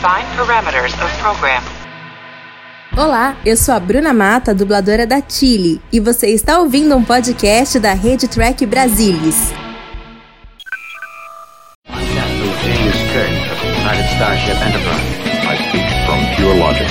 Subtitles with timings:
[0.00, 1.62] Define parameters of program.
[2.96, 7.78] Olá, eu sou a Bruna Mata, dubladora da Chile, e você está ouvindo um podcast
[7.78, 9.52] da Rede Track Brasilis.
[15.46, 16.88] I speak from pure logic.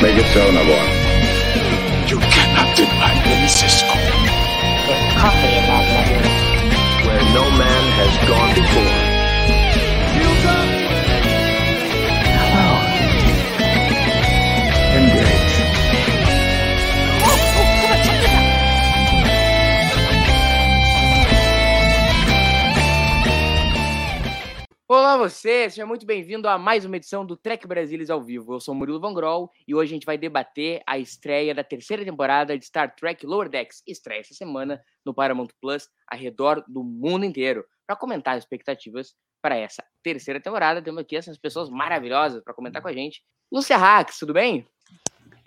[0.00, 0.86] Make it so, Nabor.
[2.06, 3.88] You cannot deny me, Cisco.
[5.18, 6.22] coffee in that letter.
[7.08, 8.99] Where no man has gone before.
[24.92, 28.54] Olá você, seja muito bem-vindo a mais uma edição do Trek Brasilis ao vivo.
[28.54, 32.04] Eu sou Murilo Van Grol e hoje a gente vai debater a estreia da terceira
[32.04, 36.82] temporada de Star Trek Lower Decks, estreia essa semana no Paramount Plus, ao redor do
[36.82, 37.64] mundo inteiro.
[37.86, 42.82] Para comentar as expectativas para essa terceira temporada, temos aqui essas pessoas maravilhosas para comentar
[42.82, 43.22] com a gente.
[43.48, 44.66] Lúcia Rax, tudo bem?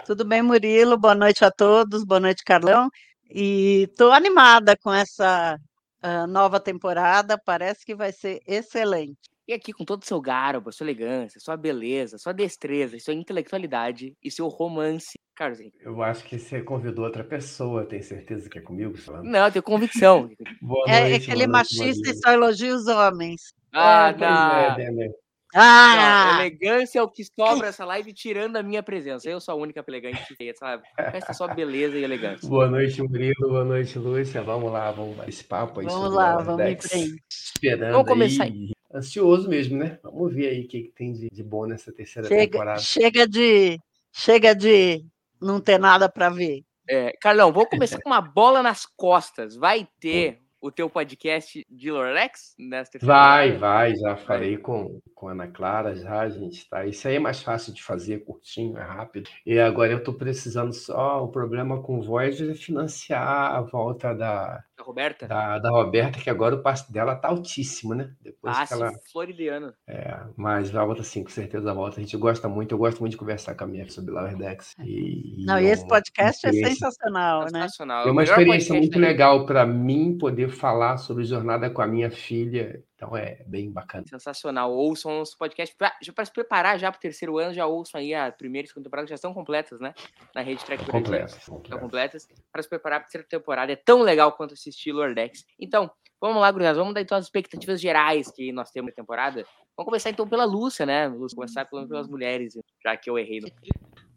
[0.05, 0.97] Tudo bem, Murilo?
[0.97, 2.89] Boa noite a todos, boa noite, Carlão.
[3.29, 5.59] E estou animada com essa
[6.01, 9.32] ah, nova temporada, parece que vai ser excelente.
[9.47, 13.13] E aqui com todo o seu garbo, a sua elegância, sua beleza, sua destreza, sua
[13.13, 15.77] intelectualidade e seu romance, Carlos Henrique.
[15.81, 19.25] Eu acho que você convidou outra pessoa, tem certeza que é comigo falando?
[19.25, 20.29] Não, eu tenho convicção.
[20.61, 23.41] Boa É, noite, aquele boa noite, machista e só elogia os homens.
[23.73, 24.55] Ah, É, pois não.
[24.55, 25.09] é, Denner.
[25.55, 26.37] Não, Ah!
[26.39, 29.29] elegância é o que sobra essa live tirando a minha presença.
[29.29, 30.83] Eu sou a única elegante que tem, sabe?
[30.97, 32.47] Resta só beleza e elegância.
[32.49, 33.49] Boa noite, Murilo.
[33.49, 34.41] Boa noite, Lúcia.
[34.41, 35.15] Vamos lá, vamos.
[35.27, 37.21] Esse papo aí Vamos lá, vamos em frente.
[37.29, 38.71] Esperando Vamos começar aí.
[38.93, 39.99] Ansioso mesmo, né?
[40.03, 42.79] Vamos ver aí o que, que tem de, de bom nessa terceira Chega, temporada.
[42.79, 43.79] chega de
[44.11, 45.03] chega de
[45.41, 46.63] não ter nada para ver.
[46.87, 49.55] É, Carlão, vou começar com uma bola nas costas.
[49.55, 53.75] Vai ter o teu podcast de Lorelex nessa terceira Vai, temporada?
[53.75, 56.85] vai, já falei com, com a Ana Clara, já gente tá.
[56.85, 59.29] Isso aí é mais fácil de fazer, curtinho, é rápido.
[59.45, 61.21] E agora eu tô precisando só.
[61.21, 65.27] O problema com o Voyager é financiar a volta da, Da Roberta?
[65.27, 68.11] da, da Roberta, que agora o passe dela tá altíssimo, né?
[68.21, 68.91] Depois Ah, que ela.
[69.11, 69.73] floridiano.
[69.87, 71.99] É, mas vai volta sim, com certeza volta.
[71.99, 74.75] A gente gosta muito, eu gosto muito de conversar com a minha sobre Lower Decks.
[74.79, 77.61] E, Não, e é esse podcast é sensacional, né?
[77.63, 78.07] Sensacional.
[78.07, 82.83] É uma experiência muito legal para mim poder falar sobre jornada com a minha filha.
[83.03, 84.05] Então é bem bacana.
[84.07, 84.73] Sensacional.
[84.73, 85.75] Ouçam os podcasts.
[85.77, 88.65] Pra, já para se preparar já para o terceiro ano, já ouçam aí a primeira
[88.65, 89.93] e segunda temporada, que já estão completas, né?
[90.33, 90.83] Na rede Track.
[90.83, 91.79] Estão completo.
[91.79, 92.27] completas.
[92.51, 93.73] Para se preparar para a terceira temporada.
[93.73, 95.45] É tão legal quanto assistir Lordex.
[95.59, 96.79] Então, vamos lá, Gurizada.
[96.79, 99.45] Vamos dar então as expectativas gerais que nós temos na temporada.
[99.75, 101.07] Vamos começar então pela Lúcia, né?
[101.07, 103.41] Lúcia, começar pelas mulheres, já que eu errei.
[103.41, 103.49] No...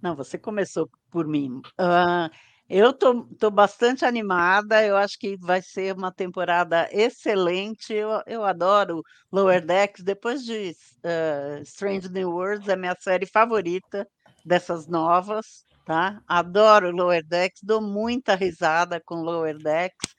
[0.00, 1.60] Não, você começou por mim.
[1.76, 2.30] Ah,
[2.68, 7.92] eu tô bastante animada, eu acho que vai ser uma temporada excelente.
[7.92, 10.02] Eu, eu adoro Lower Decks.
[10.02, 10.74] Depois de
[11.04, 14.06] ah, Strange New Worlds, é minha série favorita
[14.44, 16.20] dessas novas, tá?
[16.26, 20.16] Adoro Lower Decks, dou muita risada com Lower Decks.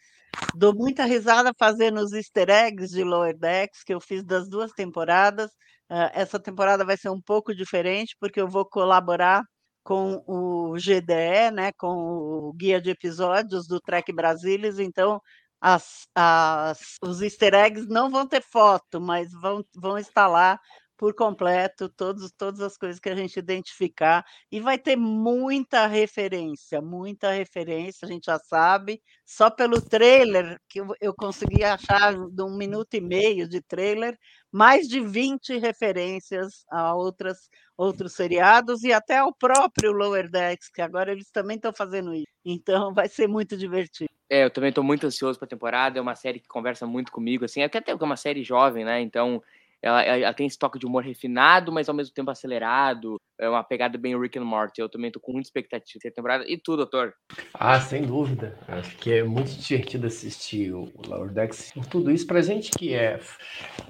[0.55, 4.71] Dou muita risada fazendo os easter eggs de Lower Decks, que eu fiz das duas
[4.71, 5.51] temporadas.
[5.89, 9.43] Ah, essa temporada vai ser um pouco diferente, porque eu vou colaborar
[9.87, 15.21] com o GDE, né, com o guia de episódios do Trek Brasilis, então
[15.61, 20.59] as, as- os easter eggs não vão ter foto, mas vão, vão estar lá
[20.97, 26.81] por completo, todos, todas as coisas que a gente identificar, e vai ter muita referência,
[26.81, 32.41] muita referência, a gente já sabe, só pelo trailer, que eu, eu consegui achar de
[32.43, 34.17] um minuto e meio de trailer,
[34.51, 37.37] mais de 20 referências a outras
[37.77, 42.27] outros seriados e até ao próprio Lower Decks, que agora eles também estão fazendo isso.
[42.43, 44.09] Então vai ser muito divertido.
[44.29, 45.99] É, eu também tô muito ansioso pra temporada.
[45.99, 47.61] É uma série que conversa muito comigo, assim.
[47.61, 48.99] Até é uma série jovem, né?
[48.99, 49.41] Então,
[49.81, 53.17] ela, ela tem esse toque de humor refinado, mas ao mesmo tempo acelerado.
[53.39, 54.81] É uma pegada bem Rick and Morty.
[54.81, 56.43] Eu também tô com muita expectativa dessa temporada.
[56.47, 57.13] E tu, doutor?
[57.53, 58.57] Ah, sem dúvida.
[58.67, 62.25] Acho que é muito divertido assistir o Lower Decks tudo isso.
[62.25, 63.19] Pra gente que é,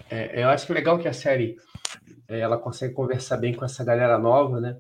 [0.10, 1.56] é- Eu acho que é legal que a série
[2.28, 4.78] é, ela consegue conversar bem com essa galera nova, né?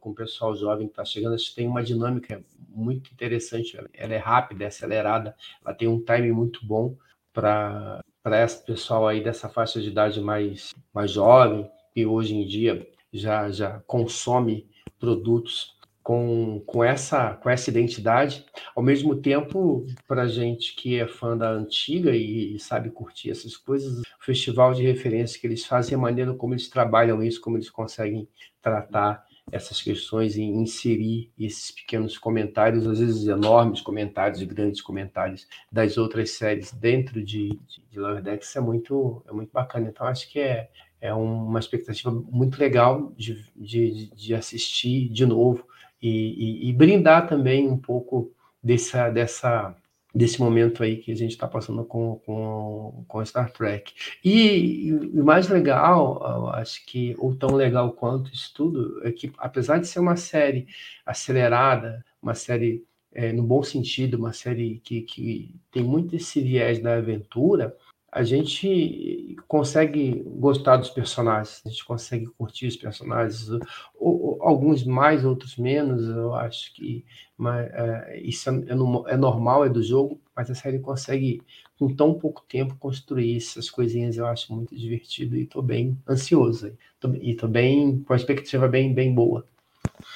[0.00, 1.34] Com o pessoal jovem que está chegando.
[1.34, 3.78] Acho que tem uma dinâmica muito interessante.
[3.78, 5.34] Ela- Ela é rápida, é acelerada,
[5.64, 6.94] ela tem um timing muito bom
[7.32, 12.46] para para esse pessoal aí dessa faixa de idade mais, mais jovem, que hoje em
[12.46, 18.46] dia já, já consome produtos com, com, essa, com essa identidade,
[18.76, 23.56] ao mesmo tempo, para gente que é fã da antiga e, e sabe curtir essas
[23.56, 27.56] coisas, o festival de referência que eles fazem, a maneira como eles trabalham isso, como
[27.56, 28.28] eles conseguem
[28.62, 35.46] tratar essas questões e inserir esses pequenos comentários, às vezes enormes comentários e grandes comentários
[35.70, 39.88] das outras séries dentro de, de, de Lower Decks é muito, é muito bacana.
[39.88, 40.68] Então, acho que é,
[41.00, 45.64] é uma expectativa muito legal de, de, de assistir de novo
[46.00, 48.32] e, e, e brindar também um pouco
[48.62, 49.74] dessa, dessa
[50.14, 53.92] desse momento aí que a gente está passando com, com, com Star Trek.
[54.24, 59.78] E, o mais legal, acho que, ou tão legal quanto isso tudo, é que apesar
[59.78, 60.66] de ser uma série
[61.06, 66.80] acelerada, uma série é, no bom sentido, uma série que, que tem muito esse viés
[66.80, 67.76] da aventura,
[68.12, 73.60] a gente consegue gostar dos personagens, a gente consegue curtir os personagens, ou,
[73.98, 76.08] ou, alguns mais, outros menos.
[76.08, 77.04] Eu acho que
[77.40, 81.40] mas, é, isso é, é, é, normal, é do jogo, mas a série consegue,
[81.78, 84.16] com tão pouco tempo, construir essas coisinhas.
[84.16, 86.76] Eu acho muito divertido e estou bem ansioso.
[87.20, 89.46] E estou bem com a expectativa bem, bem boa.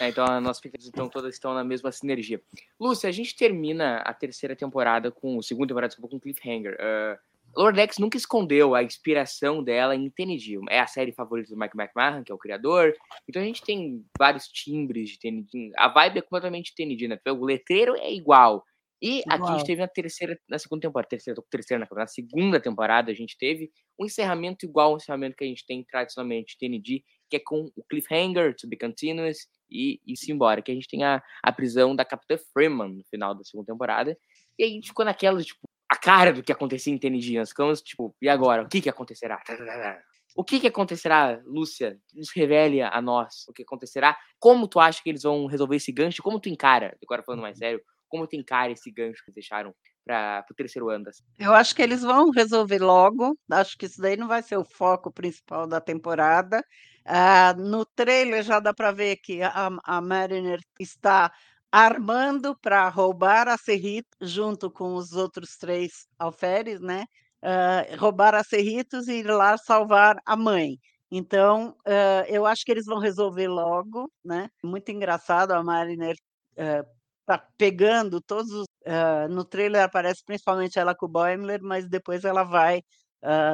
[0.00, 2.42] É, então, as nossas expectativas então, todas estão na mesma sinergia.
[2.78, 6.74] Lúcia, a gente termina a terceira temporada com, a segunda temporada com cliffhanger.
[6.74, 10.58] Uh, Lower Decks nunca escondeu a inspiração dela em TNG.
[10.70, 12.94] É a série favorita do Mike McMahon, que é o criador.
[13.28, 15.72] Então a gente tem vários timbres de TNG.
[15.76, 17.18] A vibe é completamente TNG, né?
[17.26, 18.64] O letreiro é igual.
[19.00, 19.36] E igual.
[19.36, 23.10] aqui a gente teve na terceira, na segunda temporada, terceira, terceira na, na segunda temporada,
[23.10, 23.70] a gente teve
[24.00, 27.84] um encerramento igual ao encerramento que a gente tem tradicionalmente TNG, que é com o
[27.84, 30.62] cliffhanger, to be continuous, e, e se embora.
[30.62, 34.16] Que a gente tem a, a prisão da Capitã Freeman no final da segunda temporada.
[34.58, 35.60] E a gente ficou naquela, tipo,
[35.90, 37.38] a cara do que acontecia em TNG.
[37.38, 38.62] Nós ficamos tipo, e agora?
[38.62, 39.40] O que que acontecerá?
[40.36, 41.98] O que que acontecerá, Lúcia?
[42.12, 44.16] Nos revele a nós o que acontecerá.
[44.38, 46.22] Como tu acha que eles vão resolver esse gancho?
[46.22, 50.44] Como tu encara, agora falando mais sério, como tu encara esse gancho que deixaram para
[50.50, 51.04] o terceiro ano?
[51.38, 53.38] Eu acho que eles vão resolver logo.
[53.50, 56.64] Acho que isso daí não vai ser o foco principal da temporada.
[57.06, 61.32] Uh, no trailer já dá para ver que a, a Mariner está
[61.74, 67.04] armando para roubar a Serrito, junto com os outros três alferes, né?
[67.42, 70.78] Uh, roubar a Serritos e ir lá salvar a mãe.
[71.10, 74.48] Então, uh, eu acho que eles vão resolver logo, né?
[74.62, 76.14] Muito engraçado, a Mariner
[76.52, 76.88] uh,
[77.26, 78.66] tá pegando todos os.
[78.86, 82.82] Uh, no trailer aparece principalmente ela com o Boimler, mas depois ela vai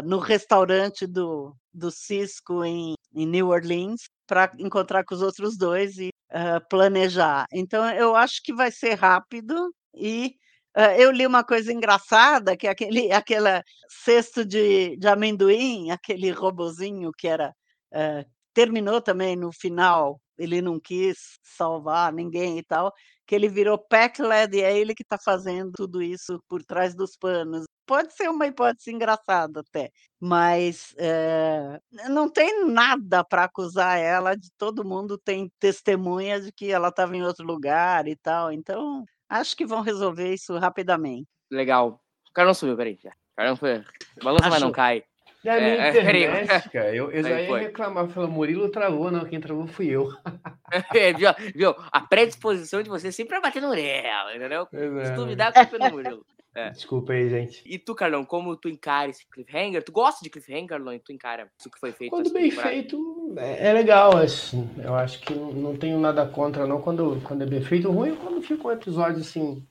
[0.05, 5.97] no restaurante do, do Cisco em, em New Orleans para encontrar com os outros dois
[5.97, 7.47] e uh, planejar.
[7.53, 10.37] Então, eu acho que vai ser rápido e
[10.77, 17.11] uh, eu li uma coisa engraçada, que aquele aquela cesto de, de amendoim, aquele robozinho
[17.17, 17.55] que era
[17.95, 18.25] uh,
[18.55, 22.93] terminou também no final, ele não quis salvar ninguém e tal,
[23.27, 26.95] que ele virou pack led e é ele que está fazendo tudo isso por trás
[26.95, 29.91] dos panos pode ser uma hipótese engraçada até,
[30.21, 36.71] mas é, não tem nada para acusar ela de todo mundo tem testemunha de que
[36.71, 41.27] ela estava em outro lugar e tal, então acho que vão resolver isso rapidamente.
[41.51, 42.01] Legal.
[42.29, 42.95] O cara não subiu, peraí.
[42.95, 43.85] O cara não foi.
[44.23, 45.03] Balança, mas não cai.
[45.43, 47.61] Da é, minha internet, cara, eu, eu já ia foi.
[47.61, 50.13] reclamar, falou, Murilo travou, não, quem travou fui eu.
[50.95, 51.75] é, viu, viu?
[51.91, 54.69] A predisposição de você sempre é bater no Murilo, entendeu?
[54.73, 56.27] É, Se duvidar, a culpa é do Murilo.
[56.55, 56.71] É.
[56.71, 57.63] Desculpa aí, gente.
[57.65, 59.85] E tu, Carlão, como tu encara esse cliffhanger?
[59.85, 60.93] Tu gosta de cliffhanger, Carlão?
[60.93, 62.11] E tu encara isso que foi feito?
[62.11, 62.71] Quando bem temporada?
[62.71, 64.69] feito, é, é, legal, assim.
[64.79, 67.91] Eu acho que não, tenho nada contra, não, quando, quando é bem feito.
[67.91, 69.65] Ruim é quando fica um episódio, assim,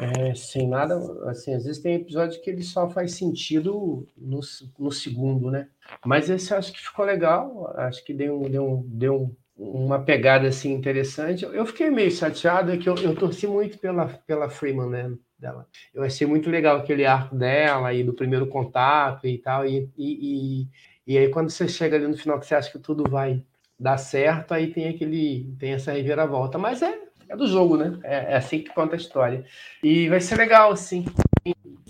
[0.00, 0.96] é, sem nada,
[1.30, 4.40] assim, às vezes tem episódios que ele só faz sentido no,
[4.78, 5.68] no segundo, né?
[6.04, 10.72] Mas esse eu acho que ficou legal, acho que deu, deu, deu uma pegada, assim,
[10.72, 11.44] interessante.
[11.44, 15.16] Eu fiquei meio chateado, é que eu, eu torci muito pela, pela Freeman, né?
[15.38, 15.66] Dela.
[15.94, 19.66] Eu achei muito legal aquele arco dela e do primeiro contato e tal.
[19.66, 22.78] E, e, e, e, aí, quando você chega ali no final que você acha que
[22.78, 23.42] tudo vai
[23.78, 26.58] dar certo, aí tem aquele tem essa reviravolta.
[26.58, 27.98] Mas é, é do jogo, né?
[28.02, 29.44] É, é assim que conta a história.
[29.82, 31.04] E vai ser legal, assim.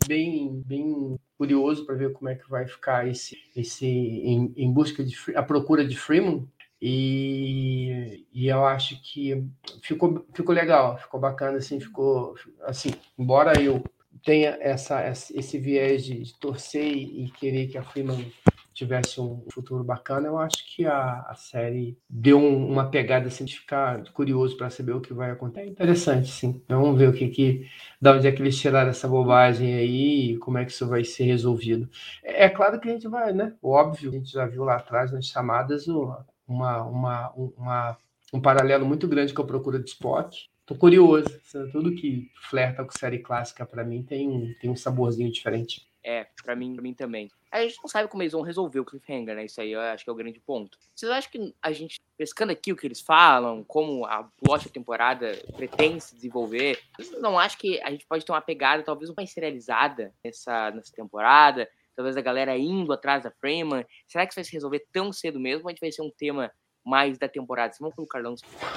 [0.07, 5.05] Bem, bem curioso para ver como é que vai ficar esse, esse em, em busca
[5.05, 6.49] de a procura de Freeman
[6.88, 9.45] e, e eu acho que
[9.83, 13.83] ficou, ficou legal, ficou bacana, assim, ficou assim, embora eu
[14.23, 18.33] tenha essa, esse viés de, torcer e querer que a Freeman
[18.73, 23.45] tivesse um futuro bacana, eu acho que a, a série deu um, uma pegada assim
[23.45, 25.66] de ficar curioso para saber o que vai acontecer.
[25.66, 26.62] É interessante, sim.
[26.69, 27.66] Vamos ver o que que,
[28.00, 31.02] da onde é que eles tiraram essa bobagem aí e como é que isso vai
[31.02, 31.90] ser resolvido.
[32.23, 33.55] É, é claro que a gente vai, né?
[33.61, 36.14] Óbvio, a gente já viu lá atrás nas chamadas o,
[36.47, 37.99] uma, uma, uma,
[38.33, 40.47] um paralelo muito grande com a procura de Spock.
[40.65, 41.29] Tô curioso.
[41.71, 45.87] Tudo que flerta com série clássica para mim tem um, tem um saborzinho diferente.
[46.03, 47.29] É, para mim, pra mim também.
[47.50, 49.45] A gente não sabe como eles vão resolver o cliffhanger, né?
[49.45, 50.79] Isso aí eu acho que é o grande ponto.
[50.95, 55.33] Vocês acham que a gente, pescando aqui o que eles falam, como a da temporada
[55.57, 59.33] pretende se desenvolver, vocês não acham que a gente pode ter uma pegada talvez mais
[59.33, 61.69] serializada nessa, nessa temporada?
[61.97, 63.85] Talvez a galera indo atrás da Freeman.
[64.07, 65.65] Será que isso vai se resolver tão cedo mesmo?
[65.65, 66.50] Ou a gente vai ser um tema
[66.87, 67.75] mais da temporada?
[67.81, 68.37] Vamos o Carlão.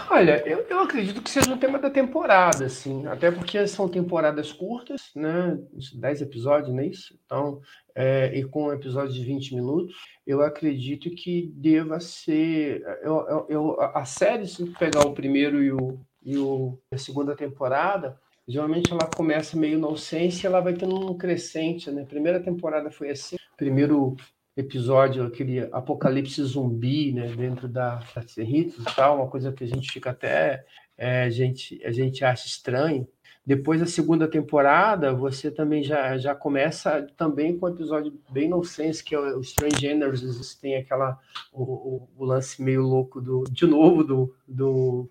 [0.09, 4.51] Olha, eu, eu acredito que seja um tema da temporada, assim, até porque são temporadas
[4.51, 5.59] curtas, né?
[5.93, 7.19] 10 episódios, não é isso?
[7.23, 7.61] Então,
[7.93, 9.95] é, e com um episódio de 20 minutos,
[10.25, 12.81] eu acredito que deva ser.
[13.03, 17.35] Eu, eu, eu, a série, se pegar o primeiro e, o, e o, a segunda
[17.35, 22.03] temporada, geralmente ela começa meio inocência e ela vai tendo um crescente, né?
[22.03, 24.15] Primeira temporada foi assim, primeiro
[24.57, 29.89] episódio, aquele apocalipse zumbi, né, dentro da, da e tal, uma coisa que a gente
[29.89, 30.65] fica até,
[30.97, 33.07] é, a, gente, a gente acha estranho.
[33.45, 39.03] Depois da segunda temporada, você também já, já começa também com um episódio bem nonsense,
[39.03, 41.17] que é o Strange Energies, tem aquela,
[41.51, 45.09] o, o, o, lance meio louco do, de novo, do, do,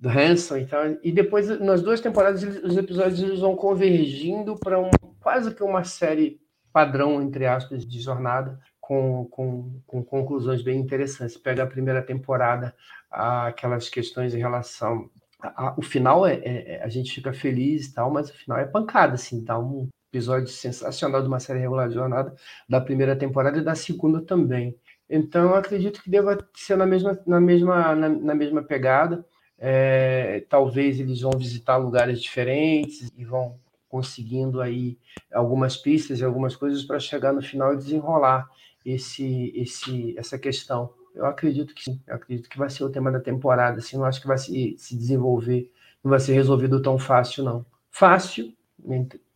[0.00, 0.82] do Hanson e tal.
[1.02, 4.90] E depois, nas duas temporadas, os episódios eles vão convergindo para um,
[5.20, 6.40] quase que uma série
[6.72, 11.36] padrão, entre aspas, de jornada, com, com, com conclusões bem interessantes.
[11.36, 12.74] Pega a primeira temporada,
[13.10, 15.10] aquelas questões em relação.
[15.38, 18.34] A, a, o final é, é, é, a gente fica feliz e tal, mas o
[18.34, 22.34] final é pancada, assim, tá um episódio sensacional de uma série regular de jornada
[22.68, 24.74] da primeira temporada e da segunda também.
[25.08, 29.24] Então, eu acredito que deva ser na mesma, na mesma, na, na mesma pegada.
[29.62, 33.58] É, talvez eles vão visitar lugares diferentes e vão
[33.90, 34.96] conseguindo aí
[35.32, 38.48] algumas pistas e algumas coisas para chegar no final e desenrolar
[38.86, 40.90] esse, esse, essa questão.
[41.14, 44.04] Eu acredito que sim, eu acredito que vai ser o tema da temporada, assim, não
[44.04, 45.70] acho que vai se, se desenvolver,
[46.02, 47.66] não vai ser resolvido tão fácil, não.
[47.90, 48.54] Fácil,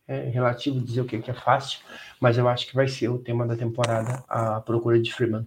[0.07, 1.79] é relativo dizer o que é fácil,
[2.19, 5.45] mas eu acho que vai ser o tema da temporada, a procura de Freeman.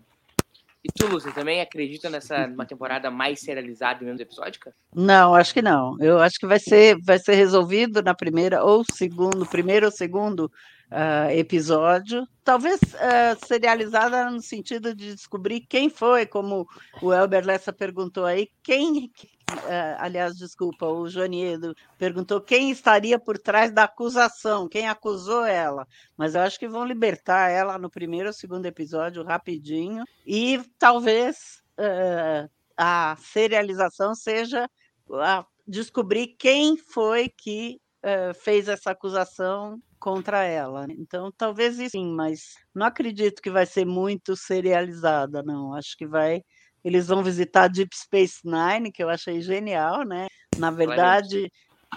[0.84, 4.72] E tu, Lúcia, também acredita nessa uma temporada mais serializada e menos episódica?
[4.94, 5.96] Não, acho que não.
[6.00, 10.50] Eu acho que vai ser, vai ser resolvido na primeira ou segundo, primeiro ou segundo
[10.90, 12.26] uh, episódio.
[12.44, 16.66] Talvez uh, serializada no sentido de descobrir quem foi, como
[17.02, 19.10] o Elber Lessa perguntou aí, quem
[19.50, 25.88] Uh, aliás, desculpa, o Joaniedo perguntou quem estaria por trás da acusação, quem acusou ela.
[26.18, 30.04] Mas eu acho que vão libertar ela no primeiro ou segundo episódio rapidinho.
[30.26, 34.68] E talvez uh, a serialização seja
[35.66, 37.80] descobrir quem foi que
[38.30, 40.86] uh, fez essa acusação contra ela.
[40.90, 45.74] Então, talvez sim, mas não acredito que vai ser muito serializada, não.
[45.74, 46.42] Acho que vai
[46.84, 50.28] eles vão visitar Deep Space Nine, que eu achei genial, né?
[50.56, 51.50] Na verdade,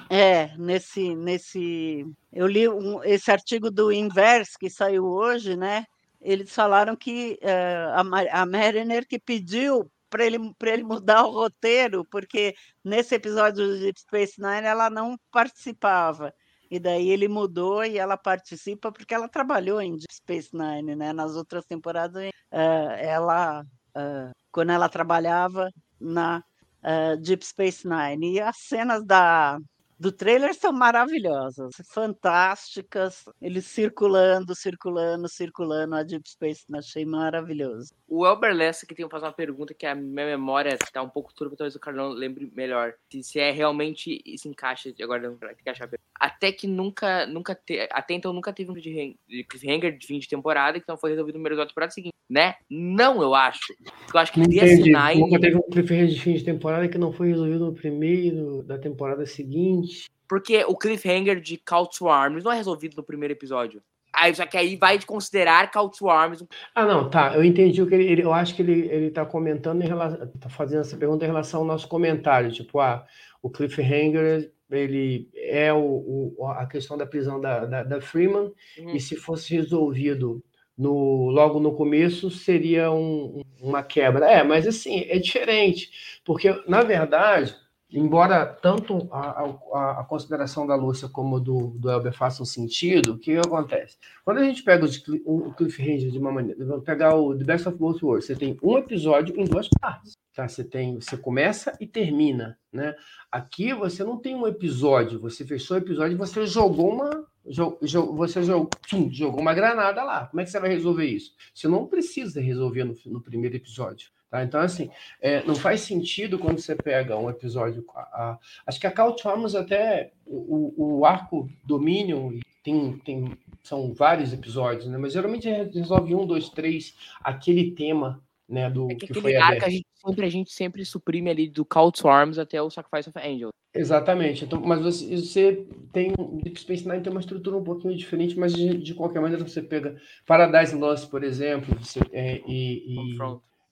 [0.10, 2.06] é, nesse, nesse.
[2.32, 5.86] Eu li um, esse artigo do Inverse que saiu hoje, né?
[6.20, 12.06] Eles falaram que uh, a, a Mariner que pediu para ele, ele mudar o roteiro,
[12.06, 12.54] porque
[12.84, 16.34] nesse episódio do Deep Space Nine ela não participava.
[16.70, 21.14] E daí ele mudou e ela participa porque ela trabalhou em Deep Space Nine, né?
[21.14, 26.44] Nas outras temporadas, uh, ela uh, quando ela trabalhava na
[26.84, 28.34] uh, Deep Space Nine.
[28.34, 29.60] E as cenas da,
[30.02, 33.24] do trailer são maravilhosas, fantásticas.
[33.40, 37.94] Eles circulando, circulando, circulando a Deep Space, achei maravilhoso.
[38.08, 41.10] O Elber Lessa que tem que fazer uma pergunta que a minha memória está um
[41.10, 42.96] pouco turva, talvez o Carlão lembre melhor.
[43.12, 45.88] Se, se é realmente se encaixa, agora não tem que achar.
[46.20, 50.18] Até que nunca, nunca te, até então nunca teve um de, de cliffhanger de fim
[50.18, 52.56] de temporada que não foi resolvido no primeiro da temporada seguinte, né?
[52.68, 53.72] Não, eu acho.
[54.12, 55.20] Eu acho que não DS9...
[55.20, 58.80] Nunca teve um cliffhanger de fim de temporada que não foi resolvido no primeiro da
[58.80, 59.91] temporada seguinte.
[60.32, 63.84] Porque o cliffhanger de Call to Arms não é resolvido no primeiro episódio.
[64.14, 66.46] Aí, só que aí vai considerar Call to Arms.
[66.74, 67.36] Ah, não, tá.
[67.36, 70.26] Eu entendi o que ele, ele eu acho que ele, ele tá comentando em relação.
[70.40, 72.50] tá fazendo essa pergunta em relação ao nosso comentário.
[72.50, 73.06] Tipo, ah,
[73.42, 78.96] o cliffhanger ele é o, o a questão da prisão da, da, da Freeman, uhum.
[78.96, 80.42] e se fosse resolvido
[80.78, 84.32] no, logo no começo, seria um, uma quebra.
[84.32, 85.92] É, mas assim, é diferente,
[86.24, 87.54] porque, na verdade,
[87.92, 89.44] embora tanto a,
[89.74, 93.98] a, a, consideração da Lúcia como do, do Elber façam sentido, o que acontece?
[94.24, 94.86] Quando a gente pega
[95.26, 98.36] o, o Cliffhanger de uma maneira, vamos pegar o The Best of Both Worlds, você
[98.36, 100.18] tem um episódio em duas partes.
[100.34, 100.48] Tá?
[100.48, 102.96] Você tem, você começa e termina, né?
[103.30, 108.44] Aqui você não tem um episódio, você fechou o episódio e você jogou uma, você
[108.44, 108.70] jogou,
[109.12, 110.28] jogou uma granada lá.
[110.28, 111.34] Como é que você vai resolver isso?
[111.54, 114.10] Você não precisa resolver no, no primeiro episódio.
[114.30, 114.44] Tá?
[114.44, 117.84] Então, assim, é, não faz sentido quando você pega um episódio.
[117.94, 123.94] A, a, acho que a Couch Arms até o, o arco Dominion tem, tem, são
[123.94, 124.98] vários episódios, né?
[124.98, 129.66] Mas geralmente resolve um, dois, três, aquele tema né, do é que, que foi arco
[129.66, 133.10] a gente, sempre, a gente sempre suprime ali do Call to Arms até o Sacrifice
[133.10, 133.52] of Angels.
[133.74, 134.44] Exatamente.
[134.44, 136.14] Então, mas você, você tem
[136.44, 139.62] Deep Space Nine tem uma estrutura um pouquinho diferente, mas de, de qualquer maneira você
[139.62, 143.18] pega Paradise Lost, por exemplo, você, é, e, e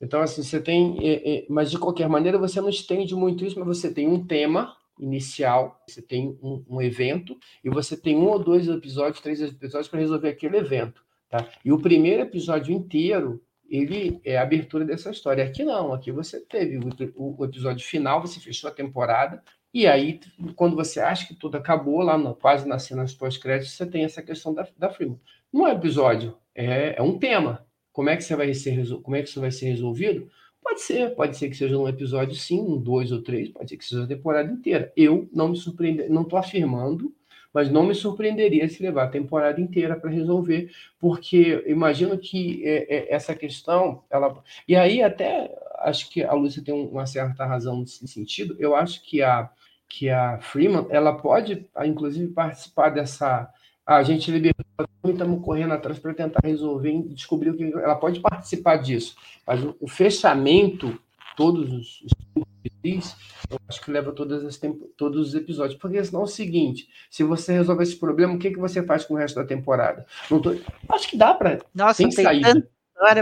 [0.02, 3.60] então assim você tem, é, é, mas de qualquer maneira você não estende muito isso,
[3.60, 8.28] mas você tem um tema inicial, você tem um, um evento e você tem um
[8.28, 11.46] ou dois episódios, três episódios para resolver aquele evento, tá?
[11.64, 15.44] E o primeiro episódio inteiro ele é a abertura dessa história.
[15.44, 19.86] Aqui não, aqui você teve o, o, o episódio final, você fechou a temporada, e
[19.86, 20.20] aí,
[20.56, 24.22] quando você acha que tudo acabou, lá no, quase nas cenas pós-créditos, você tem essa
[24.22, 25.20] questão da, da Freeman.
[25.54, 27.66] Não é episódio, é, é um tema.
[27.92, 30.30] Como é que você vai ser como é que isso vai ser resolvido?
[30.62, 33.78] Pode ser, pode ser que seja um episódio sim, um dois ou três, pode ser
[33.78, 34.92] que seja a temporada inteira.
[34.96, 37.14] Eu não me surpreendo, não estou afirmando,
[37.54, 42.96] mas não me surpreenderia se levar a temporada inteira para resolver, porque imagino que é,
[42.96, 44.44] é, essa questão, ela.
[44.68, 49.04] E aí, até acho que a Lúcia tem uma certa razão nesse sentido, eu acho
[49.04, 49.50] que a,
[49.88, 53.50] que a Freeman ela pode, inclusive, participar dessa.
[53.86, 54.64] A gente liberou
[55.06, 57.64] e estamos correndo atrás para tentar resolver e descobrir o que.
[57.64, 61.00] Ela pode participar disso, mas o, o fechamento,
[61.36, 62.44] todos os, os
[62.84, 64.60] eu acho que leva todas as
[64.96, 65.80] todos os episódios.
[65.80, 69.06] Porque senão é o seguinte: se você resolver esse problema, o que, que você faz
[69.06, 70.06] com o resto da temporada?
[70.28, 70.56] Tô...
[70.90, 71.60] Acho que dá para.
[71.74, 72.70] Nossa, tem, tem saída.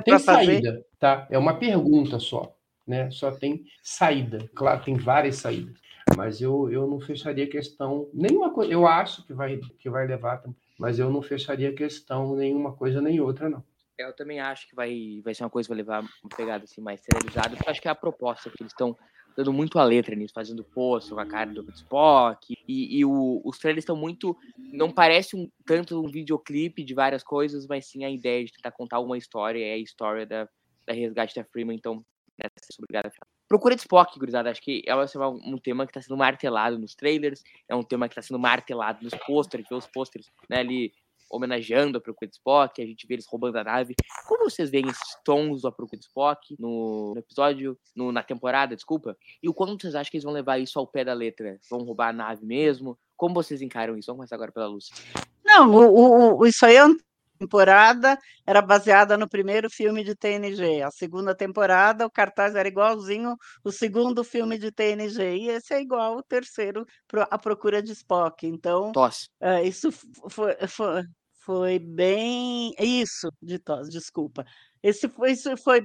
[0.04, 0.86] Tem saída, fazer.
[1.00, 1.28] tá?
[1.30, 2.56] É uma pergunta só,
[2.86, 3.12] né?
[3.12, 4.50] Só tem saída.
[4.56, 5.80] Claro, tem várias saídas.
[6.16, 8.72] Mas eu, eu não fecharia questão nenhuma coisa.
[8.72, 10.42] Eu acho que vai, que vai levar,
[10.80, 13.64] mas eu não fecharia questão nenhuma coisa nem outra, não.
[13.98, 16.80] Eu também acho que vai, vai ser uma coisa que vai levar uma pegada assim,
[16.82, 18.96] mais serializada, porque acho que é a proposta que eles estão
[19.38, 22.58] dando muito a letra nisso, fazendo post com a cara do Spock.
[22.68, 24.36] E, e o, os trailers estão muito.
[24.74, 28.72] Não parece um, tanto um videoclipe de várias coisas, mas sim a ideia de tentar
[28.72, 29.64] contar uma história.
[29.64, 30.50] É a história da,
[30.88, 31.78] da resgate da Freeman.
[31.78, 32.04] Então,
[32.38, 34.50] nessa né, obrigado a Procura de Spock, gurizada.
[34.50, 38.14] Acho que é um tema que está sendo martelado nos trailers, é um tema que
[38.14, 40.92] está sendo martelado nos pôsteres, os pôsteres né, ali
[41.30, 43.96] homenageando a Procura de Spock, a gente vê eles roubando a nave.
[44.28, 48.76] Como vocês veem esses tons do Procura de Spock no, no episódio, no, na temporada,
[48.76, 49.18] desculpa?
[49.42, 51.60] E o quanto vocês acham que eles vão levar isso ao pé da letra?
[51.70, 52.98] Vão roubar a nave mesmo?
[53.16, 54.08] Como vocês encaram isso?
[54.08, 54.96] Vamos começar agora pela Lúcia.
[55.44, 56.98] Não, o, o, isso aí é uma
[57.38, 60.82] temporada era baseada no primeiro filme de TNG.
[60.82, 65.38] A segunda temporada, o cartaz era igualzinho o segundo filme de TNG.
[65.38, 66.86] E esse é igual o terceiro,
[67.30, 68.46] A Procura de Spock.
[68.46, 69.28] Então, Tosse.
[69.40, 69.90] É, isso
[70.30, 71.04] foi, foi,
[71.46, 72.74] foi bem.
[72.80, 74.46] Isso, de tosse, desculpa.
[74.82, 75.82] Esse foi, isso foi,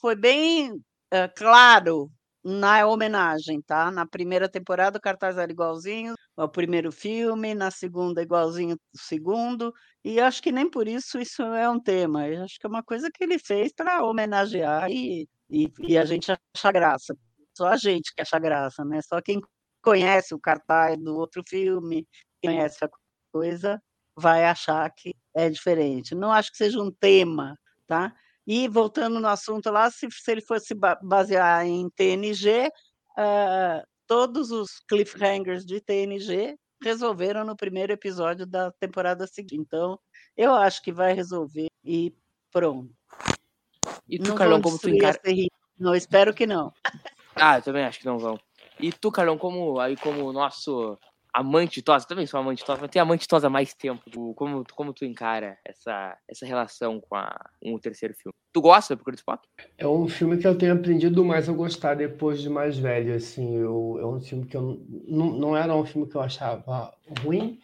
[0.00, 2.10] foi bem é, claro
[2.46, 3.90] na homenagem, tá?
[3.90, 9.74] Na primeira temporada o cartaz era igualzinho ao primeiro filme, na segunda igualzinho o segundo,
[10.04, 12.28] e acho que nem por isso isso é um tema.
[12.28, 16.04] Eu acho que é uma coisa que ele fez para homenagear e, e, e, a
[16.04, 17.16] gente acha graça.
[17.56, 19.00] Só a gente que acha graça, né?
[19.02, 19.40] Só quem
[19.82, 22.06] conhece o cartaz do outro filme,
[22.44, 22.88] conhece a
[23.32, 23.82] coisa,
[24.16, 26.14] vai achar que é diferente.
[26.14, 28.14] Não acho que seja um tema, tá?
[28.46, 32.70] E voltando no assunto lá, se, se ele fosse basear em TNG, uh,
[33.16, 39.56] ah, todos os cliffhangers de TNG resolveram no primeiro episódio da temporada seguinte.
[39.56, 39.98] Então,
[40.36, 42.14] eu acho que vai resolver e
[42.52, 42.94] pronto.
[44.08, 45.20] E tu, não Carlão, como tu encara...
[45.78, 46.72] Não, espero que não.
[47.34, 48.38] Ah, eu também acho que não vão.
[48.78, 50.98] E tu, Carlão, como aí como nosso
[51.36, 54.02] amante tosa, também sou amante tosa, mas tem amante tosa há mais tempo.
[54.34, 58.32] como, como tu encara essa, essa relação com, a, com o terceiro filme?
[58.54, 59.46] Tu gosta do Procura Spock?
[59.76, 63.54] É um filme que eu tenho aprendido mais a gostar depois de mais velho, assim.
[63.54, 67.60] Eu, é um filme que eu não, não era um filme que eu achava ruim,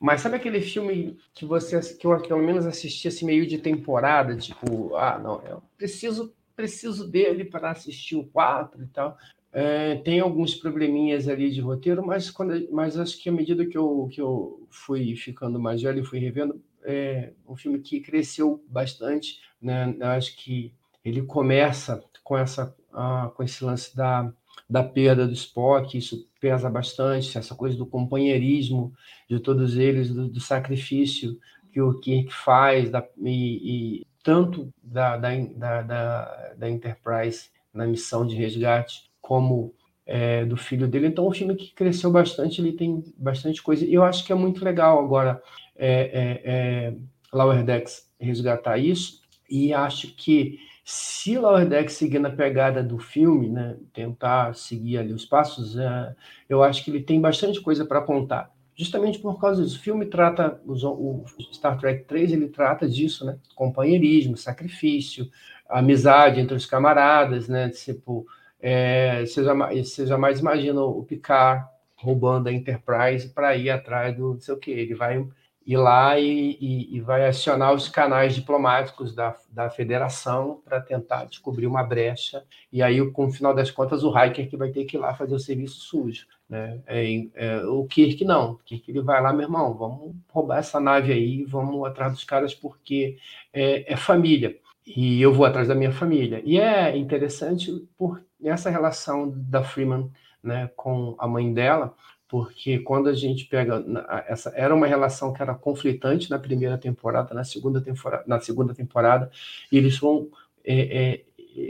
[0.00, 4.34] mas sabe aquele filme que você que eu pelo menos assisti assim, meio de temporada,
[4.34, 9.18] tipo, ah, não, eu preciso preciso dele para assistir o 4 e tal.
[9.56, 13.78] É, tem alguns probleminhas ali de roteiro, mas, quando, mas acho que à medida que
[13.78, 18.64] eu, que eu fui ficando mais velho e fui revendo, é um filme que cresceu
[18.68, 19.38] bastante.
[19.62, 19.96] Né?
[20.00, 24.32] Acho que ele começa com, essa, ah, com esse lance da,
[24.68, 28.92] da perda do Spock, isso pesa bastante, essa coisa do companheirismo
[29.30, 31.38] de todos eles, do, do sacrifício
[31.72, 38.26] que o Kirk faz, da, e, e tanto da, da, da, da Enterprise na missão
[38.26, 41.06] de resgate, como é, do filho dele.
[41.06, 43.86] Então, é um filme que cresceu bastante, ele tem bastante coisa.
[43.86, 45.42] E eu acho que é muito legal agora
[45.74, 46.94] é, é, é,
[47.32, 49.22] Lower Decks resgatar isso.
[49.48, 55.14] E acho que se Lower Decks seguir na pegada do filme, né, tentar seguir ali
[55.14, 56.14] os passos, é,
[56.46, 58.52] eu acho que ele tem bastante coisa para contar.
[58.76, 59.78] Justamente por causa disso.
[59.78, 63.38] O filme trata, o Star Trek 3, ele trata disso, né?
[63.54, 65.30] Companheirismo, sacrifício,
[65.66, 67.70] amizade entre os camaradas, né?
[67.70, 68.26] Tipo,
[68.66, 74.32] é, você, jamais, você jamais imagina o Picard roubando a Enterprise para ir atrás do
[74.32, 74.70] não sei o que.
[74.70, 75.22] Ele vai
[75.66, 81.26] ir lá e, e, e vai acionar os canais diplomáticos da, da federação para tentar
[81.26, 82.42] descobrir uma brecha.
[82.72, 85.12] E aí, com o final das contas, o Hiker que vai ter que ir lá
[85.12, 86.26] fazer o serviço sujo.
[86.48, 86.80] Né?
[86.86, 88.52] É, é, o Kirk não.
[88.52, 92.24] O Kirk ele vai lá, meu irmão, vamos roubar essa nave aí, vamos atrás dos
[92.24, 93.18] caras porque
[93.52, 94.56] é, é família.
[94.86, 96.42] E eu vou atrás da minha família.
[96.46, 100.10] E é interessante por essa relação da Freeman
[100.42, 101.94] né, com a mãe dela,
[102.28, 103.84] porque quando a gente pega
[104.26, 108.74] essa era uma relação que era conflitante na primeira temporada, na segunda temporada, na segunda
[108.74, 109.30] temporada,
[109.70, 110.28] eles vão
[110.64, 111.24] é, é,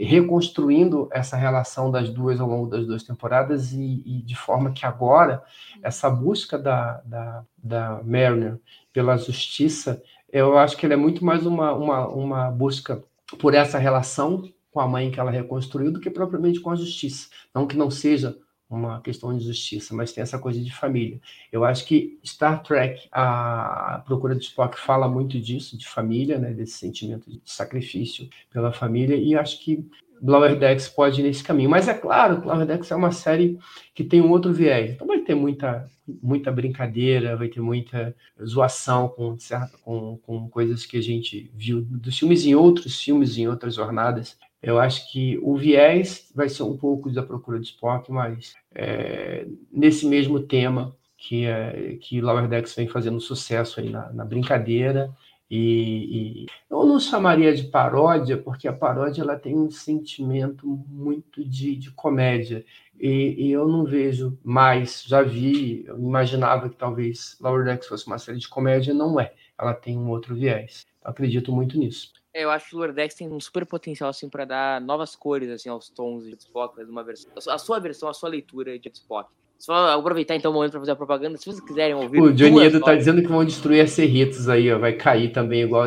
[0.05, 4.85] reconstruindo essa relação das duas ao longo das duas temporadas e, e de forma que
[4.85, 5.43] agora
[5.83, 8.59] essa busca da, da, da Mariner
[8.91, 13.03] pela justiça, eu acho que ela é muito mais uma, uma, uma busca
[13.39, 14.43] por essa relação
[14.75, 17.29] com a mãe que ela reconstruiu do que propriamente com a justiça.
[17.53, 18.37] Não que não seja
[18.69, 21.21] uma questão de justiça, mas tem essa coisa de família.
[21.49, 26.51] Eu acho que Star Trek, a Procura de Spock fala muito disso, de família, né,
[26.51, 29.87] desse sentimento de sacrifício pela família, e acho que
[30.21, 31.69] Lower Decks pode ir nesse caminho.
[31.69, 33.57] Mas é claro que Lower Decks é uma série
[33.93, 34.91] que tem um outro viés.
[34.91, 35.89] Então vai ter muita,
[36.21, 39.37] muita brincadeira, vai ter muita zoação com,
[39.83, 44.37] com, com coisas que a gente viu dos filmes em outros filmes, em outras jornadas.
[44.61, 49.45] Eu acho que o viés vai ser um pouco da procura de Spock, mas é,
[49.71, 55.13] nesse mesmo tema que, é, que Lower Decks vem fazendo sucesso aí na, na brincadeira.
[55.49, 61.43] E, e, eu não chamaria de paródia, porque a paródia ela tem um sentimento muito
[61.43, 62.65] de, de comédia.
[62.99, 68.07] E, e, eu não vejo mais, já vi, eu imaginava que talvez Lower Decks fosse
[68.07, 69.33] uma série de comédia, não é.
[69.57, 70.85] Ela tem um outro viés.
[71.03, 72.11] Eu acredito muito nisso.
[72.35, 75.49] É, eu acho que o Lordex tem um super potencial assim para dar novas cores
[75.49, 79.29] assim aos tons de Spock, uma versão, a sua versão, a sua leitura de Spock.
[79.57, 81.37] Só aproveitar então o momento para fazer a propaganda.
[81.37, 82.21] Se vocês quiserem ouvir.
[82.21, 84.77] O Johnny Edo tá dizendo que vão destruir a Cerritos aí, ó.
[84.77, 85.85] Vai cair também, igual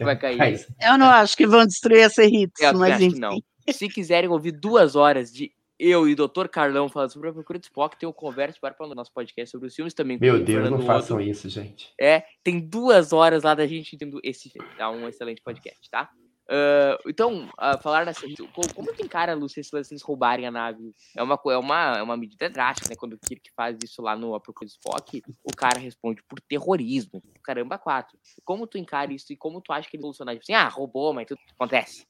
[0.00, 0.64] Vai cair.
[0.80, 3.18] Eu não acho que vão destruir a Cerritos, mas enfim.
[3.18, 3.36] Não.
[3.68, 6.48] Se quiserem ouvir duas horas de eu e o Dr.
[6.48, 9.68] Carlão falando sobre a procura de Spock, tem o Converse para o nosso podcast sobre
[9.68, 10.18] os filmes também.
[10.20, 11.30] Meu Deus, não façam Outro.
[11.30, 11.92] isso, gente.
[12.00, 14.52] É, tem duas horas lá da gente tendo esse.
[14.78, 16.10] É um excelente podcast, tá?
[16.50, 18.26] Uh, então, uh, falar nessa.
[18.74, 20.94] Como, tem cara, Lúcia, se eles roubarem a nave?
[21.14, 22.96] É uma, é, uma, é uma medida drástica, né?
[22.96, 27.22] Quando o Kirk faz isso lá no A Procura Spock, o cara responde por terrorismo.
[27.44, 28.18] Caramba, quatro.
[28.44, 30.34] Como tu encara isso e como tu acha que ele solucionar?
[30.34, 32.06] Tipo assim, ah, roubou, mas tudo acontece.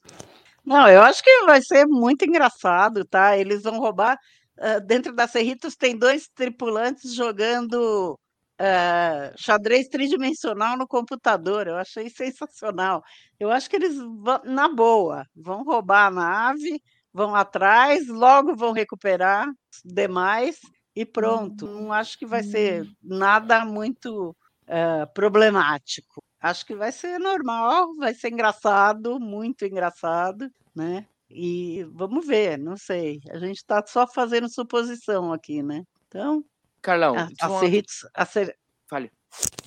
[0.65, 3.37] Não, eu acho que vai ser muito engraçado, tá?
[3.37, 4.19] Eles vão roubar.
[4.59, 8.19] Uh, dentro da Cerritos tem dois tripulantes jogando
[8.61, 11.67] uh, xadrez tridimensional no computador.
[11.67, 13.03] Eu achei sensacional.
[13.39, 18.73] Eu acho que eles, vão, na boa, vão roubar a nave, vão atrás, logo vão
[18.73, 19.47] recuperar
[19.85, 20.59] demais
[20.95, 21.67] e pronto.
[21.67, 26.23] Não acho que vai ser nada muito uh, problemático.
[26.41, 31.07] Acho que vai ser normal, vai ser engraçado, muito engraçado, né?
[31.31, 33.21] E vamos ver, não sei.
[33.31, 35.85] A gente está só fazendo suposição aqui, né?
[36.07, 36.45] Então,
[36.81, 38.57] Carlão, a, a, Cerritos, a Cer...
[38.87, 39.11] Fale.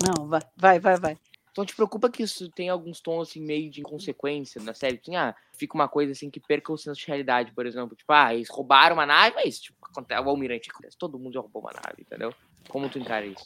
[0.01, 1.17] Não, vai, vai, vai, vai.
[1.51, 4.99] Então te preocupa que isso tem alguns tons assim meio de inconsequência na série?
[5.01, 7.95] Assim, ah, fica uma coisa assim que perca o senso de realidade, por exemplo.
[7.95, 11.41] Tipo, ah, eles roubaram uma nave, mas tipo, acontece, o almirante acontece, todo mundo já
[11.41, 12.33] roubou uma nave, entendeu?
[12.69, 13.45] Como tu encara isso?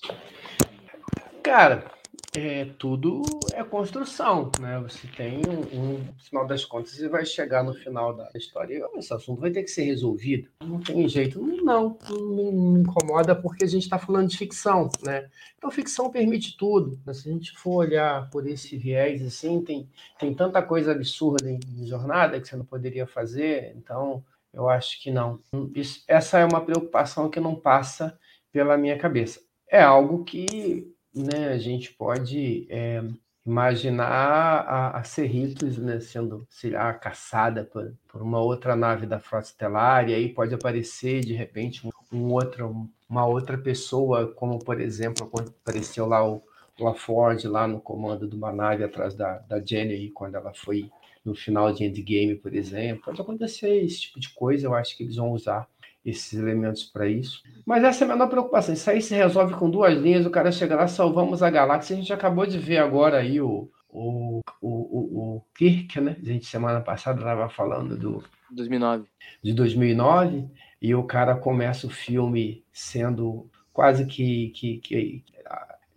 [1.42, 1.92] Cara,
[2.36, 3.22] é, tudo
[3.54, 4.80] é construção, né?
[4.82, 9.00] Você tem um, um, final das contas, você vai chegar no final da história e
[9.00, 10.50] esse assunto vai ter que ser resolvido.
[10.62, 15.30] Não tem jeito, não, não me incomoda porque a gente está falando de ficção, né?
[15.58, 17.00] Então, ficção permite tudo.
[17.06, 17.14] Né?
[17.14, 21.60] Se a gente for olhar por esse viés, assim, tem, tem tanta coisa absurda em,
[21.78, 24.24] em jornada que você não poderia fazer, então
[24.54, 25.40] eu acho que não.
[25.74, 28.18] Isso, essa é uma preocupação que não passa
[28.52, 29.42] pela minha cabeça.
[29.70, 33.04] É algo que né, a gente pode é,
[33.46, 39.48] imaginar a, a Cerritos né, sendo lá, caçada por, por, uma outra nave da Frota
[39.48, 45.32] Estelar, e aí pode aparecer de repente um, outro, uma outra pessoa, como por exemplo
[45.62, 46.44] apareceu lá o
[46.80, 50.92] LaForge lá no comando de uma nave atrás da, da Jenny quando ela foi
[51.24, 53.04] no final de Endgame, por exemplo.
[53.06, 55.68] Pode acontecer esse tipo de coisa, eu acho que eles vão usar
[56.06, 57.42] esses elementos para isso.
[57.66, 58.74] Mas essa é a menor preocupação.
[58.74, 61.96] Isso aí se resolve com duas linhas, o cara chega lá, salvamos a galáxia.
[61.96, 66.16] A gente acabou de ver agora aí o, o, o, o, Kirk, né?
[66.22, 69.06] A gente semana passada estava falando do 2009.
[69.42, 70.48] De 2009,
[70.82, 75.24] e o cara começa o filme sendo quase que, que, que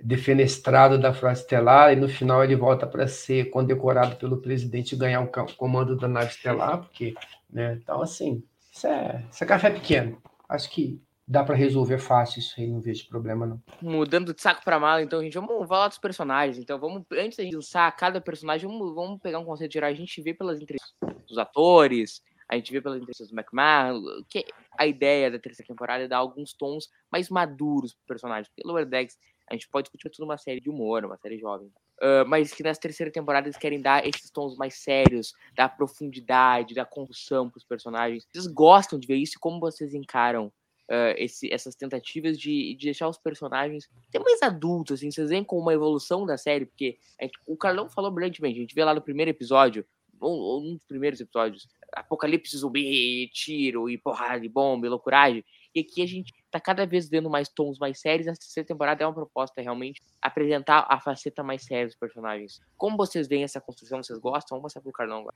[0.03, 4.99] defenestrado da frota estelar, e no final ele volta para ser condecorado pelo presidente e
[4.99, 7.15] ganhar o comando da nave estelar, porque,
[7.51, 7.79] né?
[7.83, 8.43] Então, assim,
[8.87, 10.21] é, isso é café pequeno.
[10.49, 13.63] Acho que dá para resolver fácil isso aí, não vejo problema não.
[13.83, 16.59] Mudando de saco pra mala, então, gente, vamos falar dos personagens.
[16.59, 19.91] Então, vamos, antes de lançar cada personagem, vamos, vamos pegar um conceito geral.
[19.91, 20.95] A gente vê pelas entrevistas
[21.29, 24.47] dos atores, a gente vê pelas entrevistas do McMahon, que
[24.79, 28.51] a ideia da terceira temporada é dar alguns tons mais maduros pro personagem.
[28.51, 29.19] Porque Lower Decks,
[29.51, 31.71] a gente pode discutir tudo uma série de humor, uma série jovem.
[31.99, 36.75] Uh, mas que nessa terceira temporada eles querem dar esses tons mais sérios, da profundidade,
[36.75, 38.25] da construção pros personagens.
[38.33, 39.39] Vocês gostam de ver isso?
[39.41, 40.53] Como vocês encaram
[40.91, 45.45] Uh, esse, essas tentativas de, de, deixar os personagens até mais adultos, assim, vocês veem
[45.45, 48.95] como uma evolução da série, porque gente, o Carlão falou brilhantemente, a gente vê lá
[48.95, 49.85] no primeiro episódio,
[50.19, 55.81] ou, um dos primeiros episódios, apocalipse zumbi, tiro e porrada e bomba e loucuragem, e
[55.81, 59.07] aqui a gente tá cada vez vendo mais tons mais sérios, essa terceira temporada é
[59.07, 62.61] uma proposta realmente apresentar a faceta mais séria dos personagens.
[62.77, 64.59] Como vocês veem essa construção, vocês gostam?
[64.59, 65.35] Vamos passar pro Carlão agora.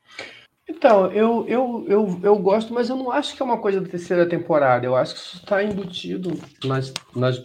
[0.68, 3.88] Então, eu, eu, eu, eu gosto, mas eu não acho que é uma coisa da
[3.88, 4.86] terceira temporada.
[4.86, 6.30] Eu acho que isso está embutido
[6.64, 7.40] nas, nas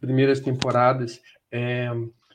[0.00, 1.20] primeiras temporadas.
[1.50, 1.90] É,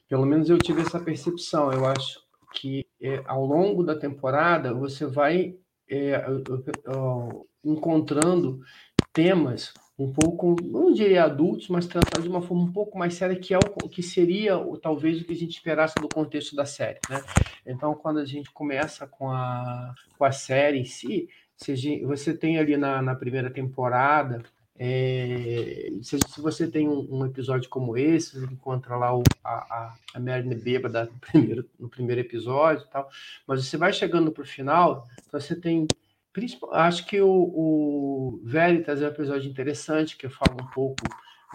[0.08, 1.72] pelo menos eu tive essa percepção.
[1.72, 2.20] Eu acho
[2.54, 5.56] que é, ao longo da temporada você vai
[5.90, 6.24] é,
[7.64, 8.60] encontrando
[9.12, 13.36] temas um pouco, não diria adultos, mas tratados de uma forma um pouco mais séria,
[13.36, 17.00] que é o que seria talvez o que a gente esperasse do contexto da série,
[17.10, 17.24] né?
[17.66, 21.28] Então, quando a gente começa com a, com a série em si,
[22.04, 24.44] você tem ali na, na primeira temporada,
[24.80, 29.50] é, se, se, você tem um, um, episódio como esse, você encontra lá o, a,
[29.52, 33.10] a, a Merlin bêbada no primeiro, no primeiro episódio e tal,
[33.48, 35.88] mas você vai chegando para o final, você tem
[36.72, 41.04] acho que o, o Veritas é um episódio interessante, que fala um pouco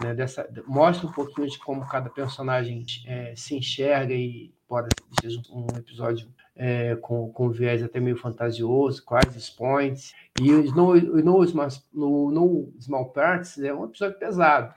[0.01, 0.47] né, dessa.
[0.67, 4.89] mostra um pouquinho de como cada personagem é, se enxerga e pode
[5.21, 10.13] ser um episódio é, com, com viés até meio fantasioso, Crisis Points.
[10.41, 11.45] E o No, no,
[11.93, 14.73] no, no Small Parts é um episódio pesado.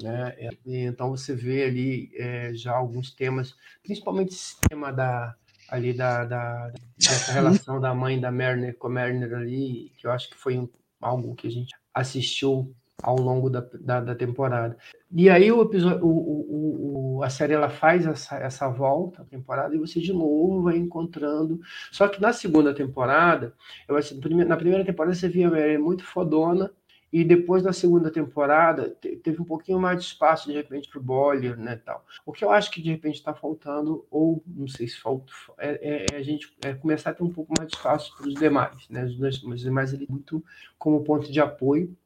[0.00, 0.34] Né?
[0.66, 5.36] Então você vê ali é, já alguns temas, principalmente esse tema da,
[5.68, 10.10] ali da, da dessa relação da mãe da Merner com a Merner ali, que eu
[10.10, 10.68] acho que foi um,
[11.00, 14.76] algo que a gente assistiu ao longo da, da, da temporada.
[15.12, 19.24] E aí o episódio, o, o, o, a série ela faz essa, essa volta à
[19.24, 21.60] temporada e você de novo vai encontrando.
[21.92, 23.52] Só que na segunda temporada,
[23.86, 24.14] eu acho,
[24.46, 26.70] na primeira temporada você via a Mary muito fodona,
[27.14, 28.88] e depois na segunda temporada
[29.22, 32.04] teve um pouquinho mais de espaço de repente para o Boiler, né, tal.
[32.26, 35.68] O que eu acho que de repente está faltando ou não sei se falta é,
[35.80, 38.34] é, é, a gente é começar a ter um pouco mais de espaço para os
[38.34, 40.44] demais, né, os, os demais ali muito
[40.76, 41.96] como ponto de apoio.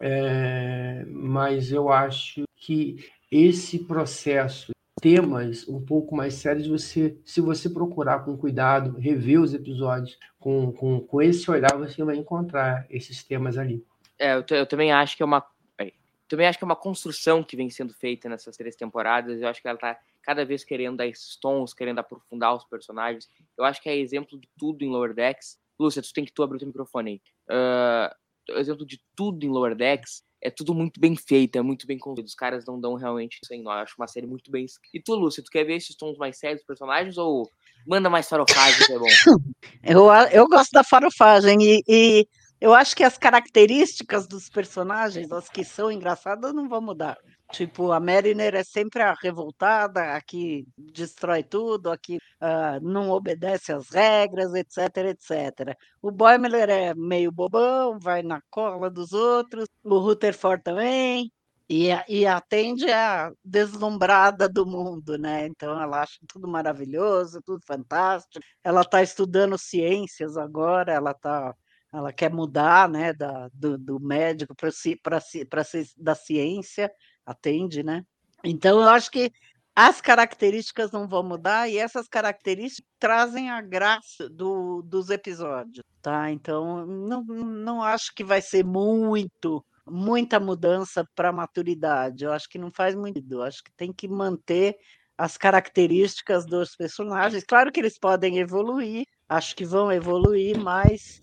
[0.00, 2.96] É, mas eu acho que
[3.30, 9.54] esse processo temas um pouco mais sérios, você, se você procurar com cuidado, rever os
[9.54, 13.84] episódios com, com, com esse olhar, você vai encontrar esses temas ali.
[14.22, 15.44] É, eu, eu, também acho que é uma.
[16.28, 19.42] Também acho que é uma construção que vem sendo feita nessas três temporadas.
[19.42, 23.28] Eu acho que ela tá cada vez querendo dar esses tons, querendo aprofundar os personagens.
[23.58, 25.58] Eu acho que é exemplo de tudo em Lower Decks.
[25.78, 27.20] Lúcia, tu tem que tu abrir o teu microfone aí.
[27.50, 31.98] Uh, exemplo de tudo em Lower Decks é tudo muito bem feito, é muito bem
[31.98, 32.28] construído.
[32.28, 33.70] Os caras não dão realmente isso aí, não.
[33.70, 34.64] Eu acho uma série muito bem.
[34.94, 37.50] E tu, Lúcia, tu quer ver esses tons mais sérios dos personagens ou
[37.86, 39.06] manda mais farofagem que é bom?
[39.84, 42.28] Eu, eu gosto da farofagem e, e
[42.62, 47.18] eu acho que as características dos personagens, as que são engraçadas, não vão mudar.
[47.50, 53.10] Tipo, a Mariner é sempre a revoltada, a que destrói tudo, a que uh, não
[53.10, 55.76] obedece às regras, etc, etc.
[56.00, 59.66] O Boimler é meio bobão, vai na cola dos outros.
[59.82, 61.32] O Rutherford também.
[61.68, 65.46] E, e atende a deslumbrada do mundo, né?
[65.46, 68.44] Então ela acha tudo maravilhoso, tudo fantástico.
[68.62, 71.52] Ela está estudando ciências agora, ela está
[71.92, 74.70] ela quer mudar né, da, do, do médico para
[75.98, 76.90] da ciência,
[77.26, 78.04] atende, né?
[78.44, 79.30] Então, eu acho que
[79.74, 86.30] as características não vão mudar e essas características trazem a graça do, dos episódios, tá?
[86.30, 92.24] Então, não, não acho que vai ser muito, muita mudança para a maturidade.
[92.24, 93.22] Eu acho que não faz muito.
[93.30, 94.76] Eu acho que tem que manter
[95.16, 97.44] as características dos personagens.
[97.44, 101.21] Claro que eles podem evoluir, acho que vão evoluir, mas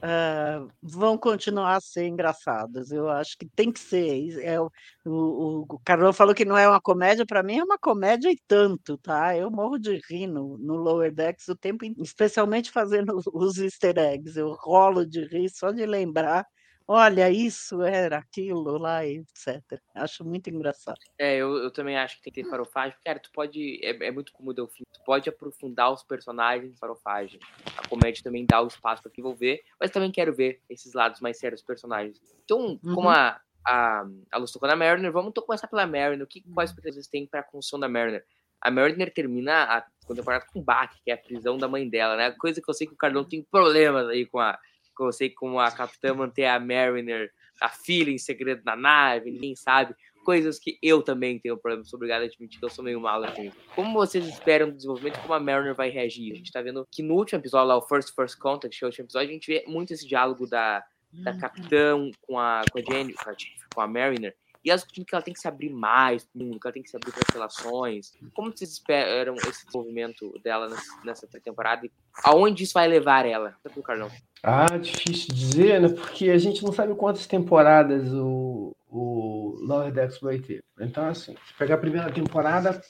[0.00, 2.90] uh, vão continuar a ser engraçadas.
[2.90, 4.38] Eu acho que tem que ser.
[4.42, 4.70] É, o,
[5.04, 8.38] o, o Carlão falou que não é uma comédia, para mim é uma comédia e
[8.46, 9.36] tanto, tá?
[9.36, 14.38] Eu morro de rir no, no Lower Decks o tempo, especialmente fazendo os easter eggs.
[14.38, 16.46] Eu rolo de rir só de lembrar
[16.92, 19.80] olha, isso era aquilo lá, etc.
[19.94, 20.98] Acho muito engraçado.
[21.18, 24.10] É, eu, eu também acho que tem que ter farofagem, cara, tu pode, é, é
[24.10, 27.38] muito como o Delfim, tu pode aprofundar os personagens em farofagem.
[27.76, 31.38] A comédia também dá o espaço para envolver, mas também quero ver esses lados mais
[31.38, 32.20] sérios dos personagens.
[32.44, 32.94] Então, uhum.
[32.94, 35.12] como a, a, a luz tocou na Mariner.
[35.12, 36.22] Vamos começar pela Mariner.
[36.22, 38.24] O que quais expectativas tem para a construção da Mariner?
[38.60, 39.80] A Mariner termina a
[40.14, 42.30] temporada com o Bach, que é a prisão da mãe dela, né?
[42.32, 44.58] Coisa que eu sei que o Cardão tem problemas aí com a.
[44.96, 49.30] Que eu sei como a capitã manter a Mariner, a filha em segredo na nave,
[49.30, 49.94] ninguém sabe.
[50.24, 53.24] Coisas que eu também tenho problema, sou obrigado a admitir que eu sou meio malo
[53.24, 53.50] assim.
[53.74, 56.32] Como vocês esperam do desenvolvimento, como a Mariner vai reagir?
[56.32, 58.86] A gente tá vendo que no último episódio, lá, o First First Contact, que é
[58.86, 62.78] o último episódio, a gente vê muito esse diálogo da, da capitã com a, com
[62.78, 65.40] a Jenny, com a, Jennifer, com a Mariner, e ela discutindo que ela tem que
[65.40, 68.12] se abrir mais pro mundo, que ela tem que se abrir para as relações.
[68.34, 70.68] Como vocês esperam esse desenvolvimento dela
[71.04, 71.90] nessa, temporada e
[72.24, 73.54] aonde isso vai levar ela?
[73.62, 74.10] Pro Carlão.
[74.42, 75.88] Ah, difícil dizer, né?
[75.88, 80.62] Porque a gente não sabe quantas temporadas o, o Lower Decks vai ter.
[80.78, 82.82] Então, assim, se pegar a primeira temporada,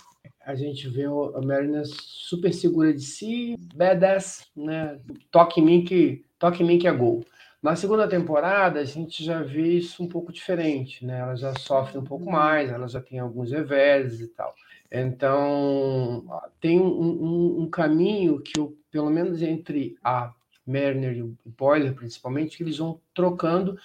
[0.44, 4.98] a gente vê a Mariner super segura de si, badass, né?
[5.30, 7.24] Toque em mim que, toque em mim que é gol.
[7.62, 11.18] Na segunda temporada, a gente já vê isso um pouco diferente, né?
[11.18, 14.54] Ela já sofre um pouco mais, ela já tem alguns revés e tal.
[14.90, 16.24] Então,
[16.58, 20.32] tem um, um, um caminho que, eu, pelo menos entre a
[20.66, 23.78] Mariner e o Boiler, principalmente, que eles vão trocando,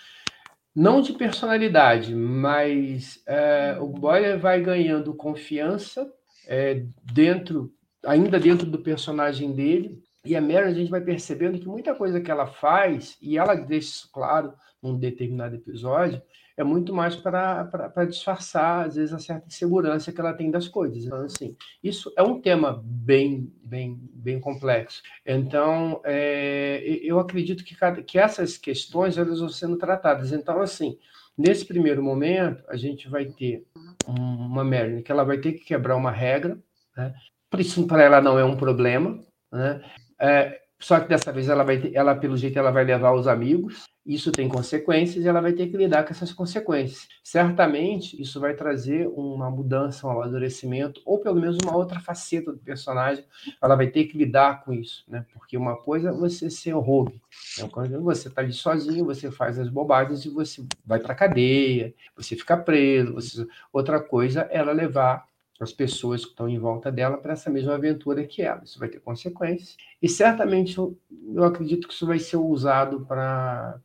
[0.73, 6.11] não de personalidade, mas é, o Boiler vai ganhando confiança
[6.47, 7.73] é, dentro,
[8.05, 12.19] ainda dentro do personagem dele, e a Mary, a gente vai percebendo que muita coisa
[12.19, 16.21] que ela faz, e ela deixa isso claro num determinado episódio,
[16.57, 21.03] é muito mais para disfarçar, às vezes, a certa insegurança que ela tem das coisas.
[21.03, 25.01] Então, assim, isso é um tema bem, bem, bem complexo.
[25.25, 30.31] Então, é, eu acredito que, cada, que essas questões elas vão sendo tratadas.
[30.31, 30.97] Então, assim,
[31.37, 33.65] nesse primeiro momento, a gente vai ter
[34.07, 36.57] uma Mary que ela vai ter que quebrar uma regra,
[36.95, 37.13] né?
[37.49, 39.19] Por isso, para ela não é um problema,
[39.51, 39.81] né?
[40.19, 43.27] É, só que dessa vez ela vai ter, ela pelo jeito ela vai levar os
[43.27, 43.85] amigos.
[44.05, 47.07] Isso tem consequências e ela vai ter que lidar com essas consequências.
[47.23, 52.59] Certamente isso vai trazer uma mudança, um amadurecimento ou pelo menos uma outra faceta do
[52.59, 53.25] personagem.
[53.61, 55.25] Ela vai ter que lidar com isso, né?
[55.33, 57.19] Porque uma coisa é você ser rogue,
[57.57, 57.67] né?
[57.71, 62.35] quando você está ali sozinho, você faz as bobagens e você vai para cadeia, você
[62.35, 63.13] fica preso.
[63.13, 63.47] Você...
[63.73, 65.25] Outra coisa é ela levar
[65.59, 68.61] as pessoas que estão em volta dela para essa mesma aventura que ela.
[68.63, 69.77] Isso vai ter consequências.
[70.01, 70.97] E certamente eu,
[71.33, 73.79] eu acredito que isso vai ser usado para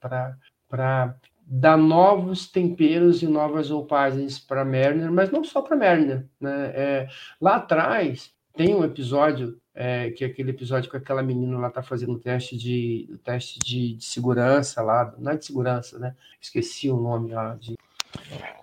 [1.46, 6.26] dar novos temperos e novas roupagens para Mariner, mas não só para Mariner.
[6.40, 6.72] Né?
[6.74, 7.08] É,
[7.40, 11.82] lá atrás tem um episódio é, que é aquele episódio que aquela menina lá está
[11.82, 16.14] fazendo o teste de teste de, de, segurança lá, não é de segurança, né?
[16.40, 17.78] Esqueci o nome lá de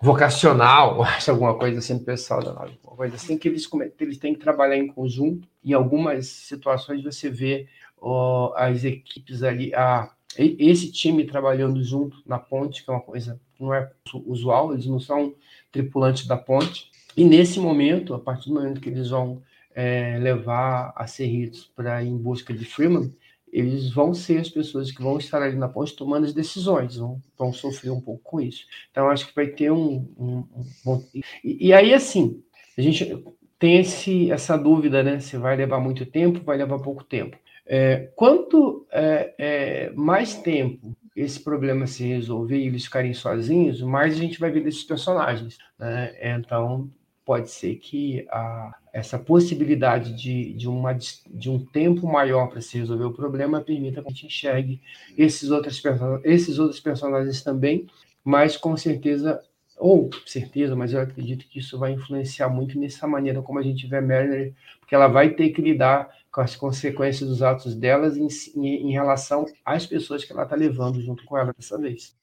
[0.00, 3.68] vocacional, acho alguma coisa assim, pessoal da nave, uma coisa assim, que eles,
[4.00, 5.48] eles têm que trabalhar em conjunto.
[5.64, 7.66] Em algumas situações você vê
[8.56, 13.62] as equipes ali, a, esse time trabalhando junto na ponte, que é uma coisa que
[13.62, 13.90] não é
[14.26, 15.34] usual, eles não são
[15.72, 16.90] tripulantes da ponte.
[17.16, 19.42] E nesse momento, a partir do momento que eles vão
[19.74, 23.12] é, levar a Serritos para em busca de Freeman,
[23.52, 27.20] eles vão ser as pessoas que vão estar ali na ponte tomando as decisões, vão,
[27.36, 28.66] vão sofrer um pouco com isso.
[28.90, 30.08] Então, acho que vai ter um.
[30.18, 30.44] um,
[30.86, 31.04] um
[31.42, 32.42] e, e, aí, assim,
[32.76, 33.24] a gente
[33.58, 35.20] tem esse, essa dúvida, né?
[35.20, 37.36] Se vai levar muito tempo, vai levar pouco tempo.
[37.66, 44.14] É, quanto é, é, mais tempo esse problema se resolver e eles ficarem sozinhos, mais
[44.14, 45.58] a gente vai ver desses personagens.
[45.78, 46.14] Né?
[46.22, 46.88] Então,
[47.24, 52.78] pode ser que a, essa possibilidade de, de, uma, de um tempo maior para se
[52.78, 54.80] resolver o problema permita que a gente enxergue
[55.16, 55.82] esses outros,
[56.24, 57.86] esses outros personagens também,
[58.24, 59.42] mas com certeza,
[59.78, 63.86] ou certeza, mas eu acredito que isso vai influenciar muito nessa maneira como a gente
[63.86, 68.16] vê a Mariner, porque ela vai ter que lidar com as consequências dos atos delas
[68.16, 72.16] em, em, em relação às pessoas que ela está levando junto com ela dessa vez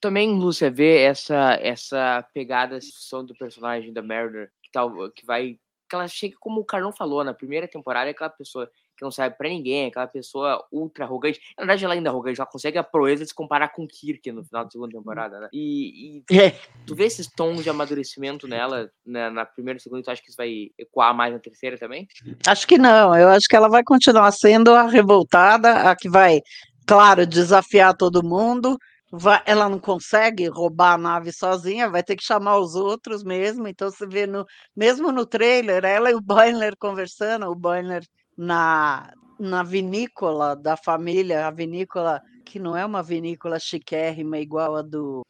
[0.00, 4.70] também, Lúcia, vê essa, essa pegada, essa do personagem da Mariner, que,
[5.14, 5.58] que vai.
[5.88, 9.10] Que ela chega, como o Carlão falou, na primeira temporada, é aquela pessoa que não
[9.10, 11.40] serve para ninguém, aquela pessoa ultra arrogante.
[11.56, 14.32] Na verdade, ela ainda é arrogante, ela consegue a proeza de se comparar com Kirk
[14.32, 15.48] no final da segunda temporada, né?
[15.52, 16.58] E, e é.
[16.86, 20.28] tu vê esses tons de amadurecimento nela né, na primeira e segunda, tu acha que
[20.28, 22.08] isso vai ecoar mais na terceira também?
[22.46, 26.40] Acho que não, eu acho que ela vai continuar sendo a revoltada, a que vai,
[26.86, 28.78] claro, desafiar todo mundo,
[29.10, 33.68] vai, ela não consegue roubar a nave sozinha, vai ter que chamar os outros mesmo.
[33.68, 34.44] Então você vê no
[34.74, 38.04] mesmo no trailer, ela e o Boiler conversando, o Boiler
[38.36, 44.82] na na vinícola da família, a vinícola que não é uma vinícola chiquérrima igual a
[44.82, 45.22] do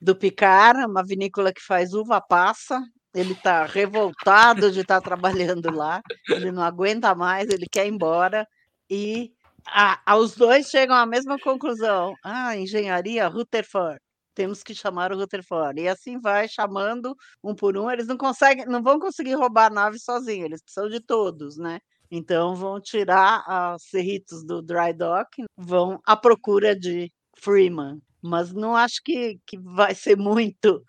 [0.00, 2.82] do Picard, uma vinícola que faz uva passa.
[3.14, 7.90] Ele está revoltado de estar tá trabalhando lá, ele não aguenta mais, ele quer ir
[7.90, 8.46] embora
[8.90, 9.32] e
[9.66, 12.14] a, os dois chegam à mesma conclusão.
[12.22, 13.98] Ah, engenharia Rutherford.
[14.34, 15.80] temos que chamar o Rutherford.
[15.80, 17.90] E assim vai chamando um por um.
[17.90, 21.80] Eles não conseguem, não vão conseguir roubar a nave sozinhos, eles precisam de todos, né?
[22.10, 23.44] Então vão tirar
[23.74, 28.00] os Cerritos do dry dock, vão à procura de Freeman.
[28.22, 30.82] Mas não acho que, que vai ser muito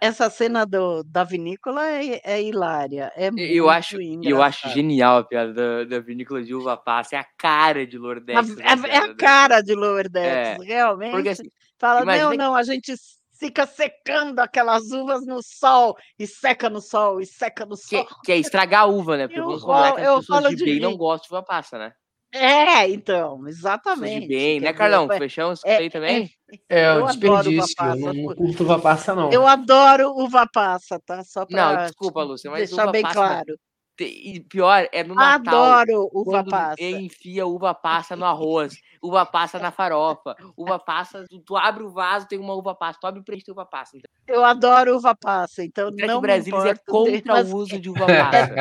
[0.00, 3.12] Essa cena do, da vinícola é, é hilária.
[3.14, 7.16] É muito Eu acho, eu acho genial a piada da, da vinícola de uva passa.
[7.16, 8.56] É a cara de Lordex.
[8.58, 11.10] A- É, é a cara de Lower Decks, realmente.
[11.12, 12.94] Porque assim, Fala, não, que- não, a gente
[13.38, 18.06] fica secando aquelas uvas no sol, e seca no sol, e seca no que, sol.
[18.24, 19.28] que é estragar a uva, né?
[19.28, 21.92] Porque Eu que eu as pessoas de de bem não gostam de uva passa, né?
[22.36, 24.20] É, então, exatamente.
[24.20, 25.06] de bem, né, Carlão?
[25.06, 26.30] dizer, Fechamos isso é- aí também?
[26.68, 27.84] É, Eu um adoro desperdício.
[27.84, 29.32] uva Eu não, não curto uva passa, não.
[29.32, 31.24] Eu adoro uva passa, tá?
[31.24, 33.58] Só Não, para desculpa, Lúcia, mas deixar uva bem passa- claro.
[33.98, 35.64] Te- E pior, é no Natal.
[35.64, 36.82] Adoro uva passa.
[36.82, 41.88] enfia uva passa no arroz, uva passa na farofa, uva passa, tu, tu abre o
[41.88, 43.96] vaso, tem uma uva passa, tu abre o preenche, tem uva passa.
[43.96, 47.88] Então, Eu adoro uva passa, então o não me Brasilis é contra o uso de
[47.88, 48.54] uva passa.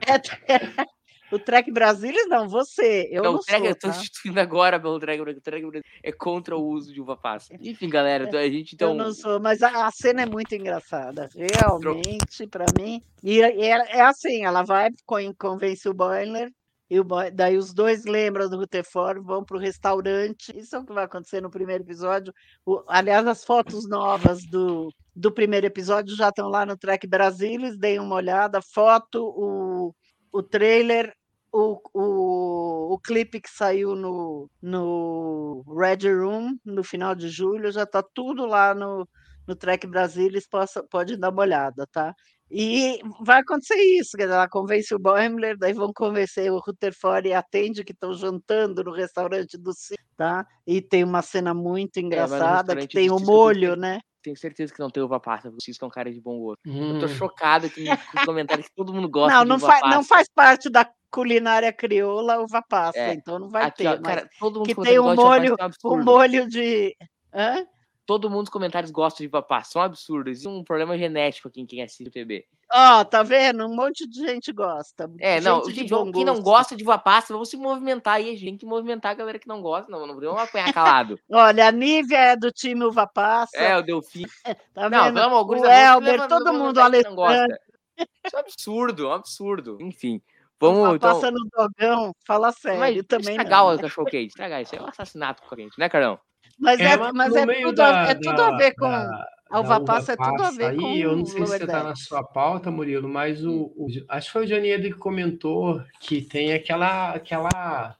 [0.82, 0.95] é-
[1.32, 3.08] o Trek Brasilis não, você.
[3.10, 3.92] Eu Não, não, o Trek, sou, eu tô tá?
[3.94, 7.54] substituindo agora pelo Trek, o Trek Brasilis é contra o uso de uva passa.
[7.60, 10.26] Enfim, galera, então a gente É, Eu então não sou, mas a, a cena é
[10.26, 13.02] muito engraçada, realmente, para mim.
[13.22, 16.50] E, é, é assim, ela vai, con- convence o Boiler,
[16.88, 20.56] e o Boy- daí os dois lembram do Rutherford, vão para o restaurante.
[20.56, 22.32] Isso é o que vai acontecer no primeiro episódio.
[22.64, 27.76] O- aliás, as fotos novas do, do primeiro episódio já estão lá no Trek Brasilis,
[27.76, 28.60] deem uma olhada.
[28.62, 29.92] Foto, o,
[30.32, 31.14] o trailer,
[31.52, 37.84] o, o, o clipe que saiu no, no Red Room no final de julho, já
[37.84, 39.08] está tudo lá no,
[39.46, 42.14] no Trek Brasilis, possa, pode dar uma olhada, tá?
[42.50, 47.28] E vai acontecer isso, quer dizer, ela convence o Boimler, daí vão convencer o Rutherford
[47.28, 50.46] e atende que estão jantando no restaurante do Cis, tá?
[50.64, 53.98] E tem uma cena muito engraçada, que restaurante tem o molho, né?
[54.26, 56.60] Tenho certeza que não tem uva passa, vocês estão cara de bom gosto.
[56.66, 57.08] Eu tô Hum.
[57.08, 59.94] chocado que com os comentários que todo mundo gosta Não, de não, uva faz, passa.
[59.94, 64.02] não faz parte da culinária crioula uva passa, É, então não vai Aqui, ter, ó,
[64.02, 66.96] cara, todo mundo que tem de uva molho, é um molho de...
[67.32, 67.64] Hã?
[68.06, 70.30] Todo mundo nos comentários gosta de passa, são absurdos.
[70.30, 72.46] Existe um problema genético aqui em quem assiste o TV.
[72.72, 73.66] Ó, tá vendo?
[73.66, 75.10] Um monte de gente gosta.
[75.18, 78.14] É, não, de gente, bom vamos- quem não gosta de uva passa, vamos se movimentar
[78.14, 80.72] aí, a gente tem que movimentar a galera que não gosta, não, não podemos apanhar
[80.72, 81.18] calado.
[81.30, 83.56] Olha, a Nívia é do time uva passa.
[83.56, 84.24] é, o Delfim.
[84.72, 85.14] Tá Não, vendo?
[85.14, 87.60] de o vamos Elber, todo vamos mundo, Alessandro, gosta.
[87.98, 89.78] Isso é um absurdo, é um absurdo.
[89.80, 90.20] Enfim,
[90.60, 91.14] vamos então.
[91.14, 93.74] passa no dogão, fala sério Mas também estragar não.
[93.74, 96.20] o cachorro quente, estragar isso é um assassinato com a gente, né, Carlão?
[96.58, 98.88] Mas é, mas mas é tudo, a- da- é tudo a ver com...
[98.88, 101.46] da- a da uva passa é tudo a ver com aí, eu não sei se
[101.52, 104.92] você está na sua pauta, Murilo, mas o, o- acho que foi o Johnny que
[104.94, 107.96] comentou que tem aquela, aquela,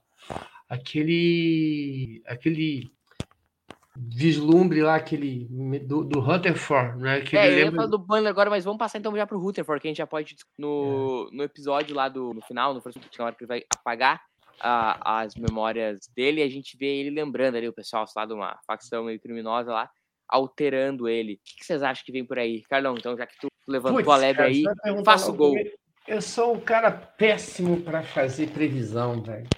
[0.68, 2.90] aquele, aquele
[3.96, 5.46] vislumbre lá, aquele
[5.86, 7.20] do, do Rutherford, né?
[7.20, 9.38] Que É, ele eu ia lembra- do Banner agora, mas vamos passar então já pro
[9.38, 10.36] Rutherford, que a gente já pode É.
[10.58, 14.20] no, no episódio lá do no final, no próximo na hora que ele vai apagar
[14.60, 18.58] a- as memórias dele, a gente vê ele lembrando ali o pessoal lá de uma
[18.66, 19.90] facção meio criminosa lá,
[20.28, 21.34] alterando ele.
[21.34, 22.62] O que, vocês acham que vem por aí?
[22.62, 25.54] Carlão, então já que tu levantou Putz, a lebre cara, aí, faça o gol.
[26.06, 29.48] Eu sou um cara péssimo para fazer previsão, velho.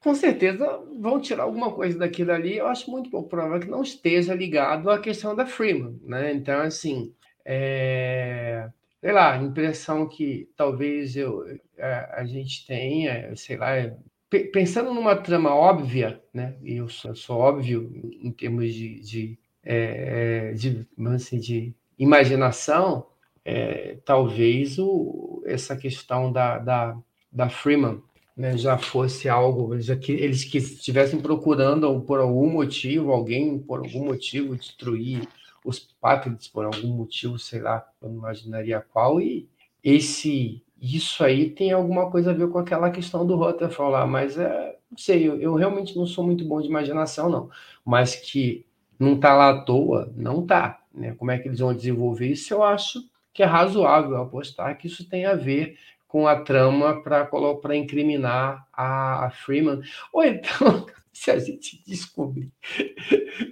[0.00, 2.56] Com certeza vão tirar alguma coisa daquilo ali.
[2.56, 6.32] Eu acho muito pouco provável que não esteja ligado à questão da Freeman, né?
[6.32, 8.68] Então, assim, é...
[9.04, 11.44] sei lá, a impressão que talvez eu,
[11.78, 13.94] a, a gente tenha, sei lá, é-
[14.30, 16.56] pe- pensando numa trama óbvia, né?
[16.62, 17.90] E eu sou, eu sou óbvio
[18.22, 23.06] em termos de, de, é, é, de, assim, de imaginação,
[23.44, 26.96] é, talvez o, essa questão da, da,
[27.30, 28.00] da Freeman
[28.34, 33.80] né, já fosse algo, já que eles que estivessem procurando por algum motivo, alguém por
[33.80, 35.28] algum motivo destruir
[35.64, 39.48] os Patriots por algum motivo, sei lá, eu não imaginaria qual, e
[39.82, 44.36] esse isso aí tem alguma coisa a ver com aquela questão do Rutherford lá, mas
[44.36, 47.48] é, não sei, eu, eu realmente não sou muito bom de imaginação, não,
[47.82, 48.66] mas que
[48.98, 51.14] não tá lá à toa, não tá, né?
[51.14, 52.52] Como é que eles vão desenvolver isso?
[52.52, 53.00] Eu acho
[53.32, 59.26] que é razoável apostar que isso tem a ver com a trama para incriminar a,
[59.26, 59.80] a Freeman.
[60.12, 62.50] Ou então, se a gente descobrir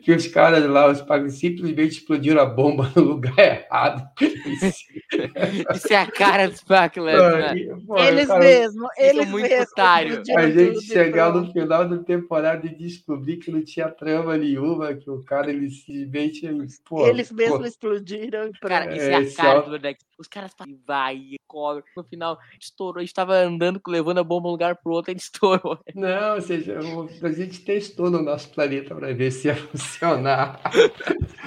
[0.02, 4.02] que os caras lá, os pagos, simplesmente explodiram a bomba no lugar errado.
[5.74, 7.20] Isso é a cara dos Backlash,
[7.56, 7.76] né?
[7.86, 9.62] Pô, Eles cara, mesmo, eles muito mesmo.
[9.64, 10.12] otário.
[10.22, 14.94] explodiram a gente chegar no final da temporada e descobrir que não tinha trama nenhuma,
[14.94, 16.48] que o cara ele simplesmente.
[16.84, 18.68] Pô, Eles pô, mesmos explodiram e pronto.
[18.68, 20.04] Cara, isso é, É, a cara alto- do Verdex.
[20.18, 21.82] Os caras falam, vai, e cobre.
[21.96, 22.98] No final, estourou.
[23.00, 25.78] A gente tava andando, levando a bomba de um lugar pro outro, a gente estourou.
[25.94, 26.78] Não, ou seja,
[27.22, 30.60] a gente gente testou no nosso planeta para ver se ia funcionar.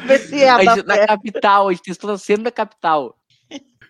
[0.06, 3.18] Vê se ia gente- na capital, a gente testou no centro da capital.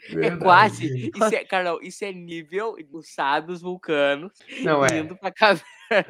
[0.07, 0.37] É Verdade.
[0.43, 1.09] quase.
[1.09, 4.99] Isso é, Carlão, isso é nível dos sábios vulcanos Não é.
[4.99, 5.65] indo pra caverna.
[5.91, 6.05] É.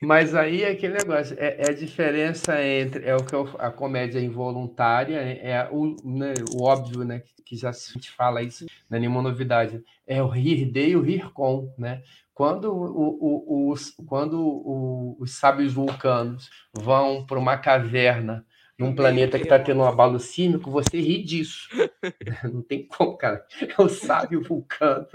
[0.00, 3.70] Mas aí é aquele negócio, é, é a diferença entre é o que eu, a
[3.70, 8.96] comédia involuntária, né, é o, né, o óbvio, né, que já se fala isso, não
[8.96, 12.02] é nenhuma novidade, é o rir de e o rir com, né?
[12.34, 13.74] Quando, o, o-
[14.06, 18.44] quando os sábios vulcanos vão para uma caverna
[18.78, 21.68] num planeta que está tendo um abalo sísmico, você ri disso.
[22.52, 23.44] Não tem como, cara.
[23.60, 25.06] É o sábio vulcano.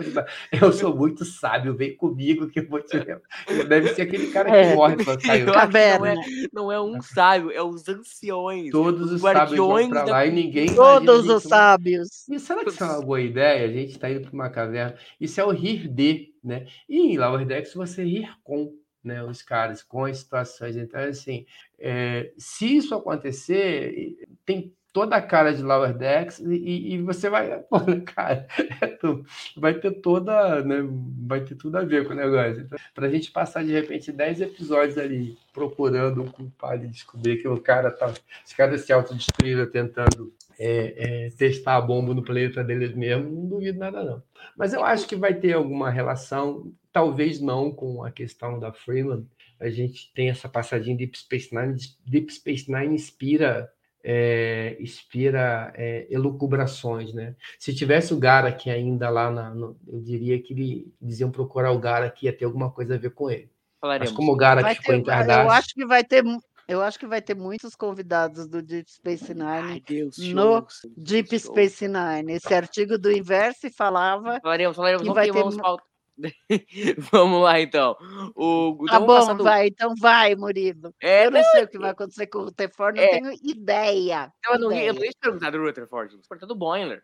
[0.51, 3.21] Eu sou muito sábio, vem comigo que eu vou te levar.
[3.67, 4.75] Deve ser aquele cara que É.
[4.75, 5.39] morre quando caiu.
[5.41, 6.15] Eu não é, Caverna.
[6.53, 8.71] não é um sábio, é os anciões.
[8.71, 11.49] Todos os sábios guardiões vão para da lá e ninguém Todos os isso.
[11.49, 12.27] sábios.
[12.29, 13.65] E será que isso é uma boa ideia?
[13.67, 14.95] A gente está indo para uma caverna.
[15.19, 16.65] Isso é o rir de, né?
[16.87, 18.73] E em Lower Decks você rir com
[19.09, 20.77] né, os caras, com as situações.
[20.77, 21.45] Então, assim,
[21.77, 27.59] é, se isso acontecer, tem toda a cara de Lower Decks e, e- você vai,
[27.69, 28.47] pô, cara,
[28.81, 28.97] é
[29.57, 30.77] vai ter toda, né,
[31.27, 32.61] vai ter tudo a ver com o negócio.
[32.61, 37.37] Então, para a gente passar, de repente, 10 episódios ali procurando o culpado e descobrir
[37.41, 38.11] que o cara tá,
[38.45, 43.47] os caras se autodestruíram tentando é, é, testar a bomba no planeta deles mesmo, não
[43.47, 44.23] duvido nada não.
[44.57, 49.25] Mas eu acho que vai ter alguma relação, talvez não com a questão da Freeland.
[49.59, 51.75] A gente tem essa passadinha Deep Space Nine.
[52.05, 53.71] Deep Space Nine inspira
[54.03, 57.35] é, inspira é, elucubrações, né?
[57.57, 61.71] Se tivesse o Garak ainda lá, na, no- eu diria que ele, eles iam procurar
[61.71, 63.49] o Garak ia ter alguma coisa a ver com ele.
[63.81, 64.11] Falaremos.
[64.11, 66.23] Mas como o Garak Vai ficou em Kardashian, eu acho que vai ter,
[66.67, 69.83] eu acho que vai ter muitos convidados do Deep Space Ai, Nine.
[69.87, 71.39] Deus, no show, Deep.
[71.39, 72.33] Space Nine.
[72.33, 74.39] Esse artigo do Inverse falava.
[74.41, 75.01] Falaremos, falaremos.
[75.01, 75.88] que Não vai ter pauta.
[77.11, 77.95] Vamos lá, então.
[78.35, 80.93] O, então Tá vamos bom, vai, então vai, Murilo.
[81.01, 83.09] É, Eu não sei o que vai acontecer com o Rutherford, não É.
[83.09, 84.31] tenho ideia.
[84.45, 85.09] Eu não, ia- eu não ideia.
[85.09, 87.03] ia perguntar do Rutherford, eu perguntar do Boiler.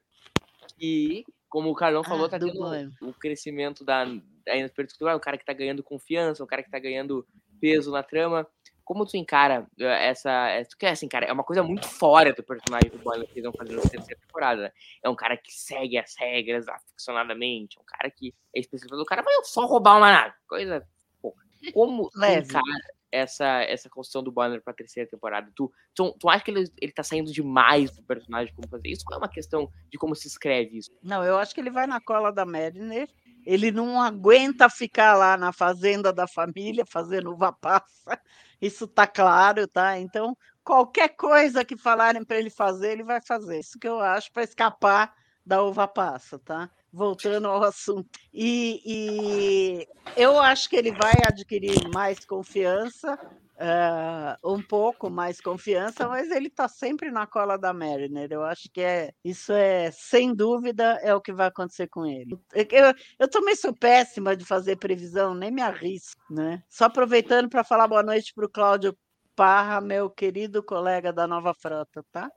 [0.80, 4.04] E, como o Carlão falou, Ah, tá do tendo o crescimento da,
[4.46, 7.26] da interseccional, o cara que tá ganhando confiança, o cara que tá ganhando
[7.62, 8.46] peso na trama.
[8.86, 10.32] Como tu encara eh, essa.
[10.50, 13.44] essa porque, assim, cara, é uma coisa muito fora do personagem do Boiler que eles
[13.44, 14.72] vão fazer na terceira temporada, né?
[15.04, 19.06] É um cara que segue as regras aficionadamente, é um cara que é especialista do
[19.06, 20.36] cara, vai só roubar uma nave.
[20.48, 20.88] Coisa.
[21.22, 21.36] Pô,
[21.74, 22.48] como tu Leve.
[22.48, 25.52] encara essa, essa construção do Banner pra terceira temporada?
[25.56, 29.04] Tu, tu, tu acha que ele, ele tá saindo demais do personagem como fazer isso?
[29.08, 30.92] Ou é uma questão de como se escreve isso?
[31.02, 33.10] Não, eu acho que ele vai na cola da Mariner.
[33.46, 38.20] Ele não aguenta ficar lá na fazenda da família fazendo uva passa.
[38.62, 40.00] Isso tá claro, tá?
[40.00, 43.60] Então, qualquer coisa que falarem para ele fazer, ele vai fazer.
[43.60, 45.14] Isso que eu acho para escapar
[45.46, 46.70] da uva passa, tá?
[46.92, 48.10] Voltando ao assunto.
[48.34, 49.88] E, e
[50.18, 53.18] eu acho que ele vai adquirir mais confiança,
[53.58, 58.28] ah, um pouco mais confiança, mas ele está sempre na cola da Mariner.
[58.30, 62.38] Eu acho que é isso é sem dúvida é o que vai acontecer com ele.
[62.54, 66.62] Eu, eu também sou péssima de fazer previsão, nem me arrisco, né?
[66.70, 68.98] Só aproveitando para falar boa noite para o Cláudio
[69.36, 72.30] Parra, meu querido colega da Nova Frota, tá?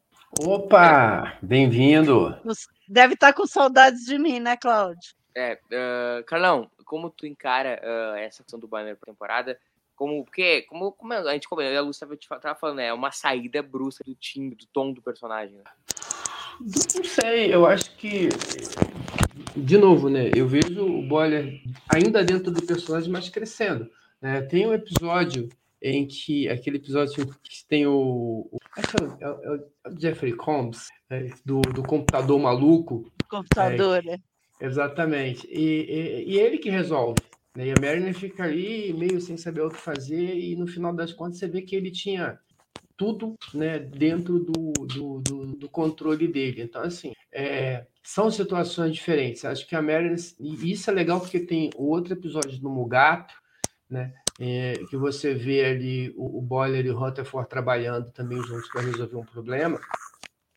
[0.44, 2.36] Opa, bem-vindo.
[2.88, 5.14] Deve estar com saudades de mim, né, Cláudio?
[5.34, 9.58] É, ah, Carlão, como tu encara ah, essa questão do Banner pra temporada?
[9.98, 12.86] Como, porque, como, como a gente comentou, a Lúcia tava, te fa- tava falando, né,
[12.86, 15.56] é uma saída brusca do time, do tom do personagem.
[15.56, 15.64] Né?
[16.60, 18.28] Não sei, eu acho que.
[19.56, 20.30] De novo, né?
[20.36, 23.90] Eu vejo o Boiler ainda dentro do personagem, mas crescendo.
[24.20, 24.40] Né?
[24.42, 25.48] Tem um episódio
[25.82, 26.48] em que.
[26.48, 28.48] Aquele episódio que tem o.
[28.52, 32.38] o acho que é o, é o- é o Jeffrey Combs, né, do, do computador
[32.38, 33.10] maluco.
[33.28, 34.18] Computador, né?
[34.60, 35.46] Exatamente.
[35.48, 37.20] E, e, e ele que resolve.
[37.56, 41.12] E a Mariner fica ali meio sem saber o que fazer, e no final das
[41.12, 42.38] contas você vê que ele tinha
[42.96, 46.62] tudo né, dentro do, do, do, do controle dele.
[46.62, 49.44] Então, assim, é, são situações diferentes.
[49.44, 50.16] Acho que a Mariner.
[50.38, 53.34] E isso é legal porque tem outro episódio do Mugato,
[53.88, 54.12] né?
[54.38, 58.82] é, que você vê ali o, o Boiler e o Rutherford trabalhando também juntos para
[58.82, 59.80] resolver um problema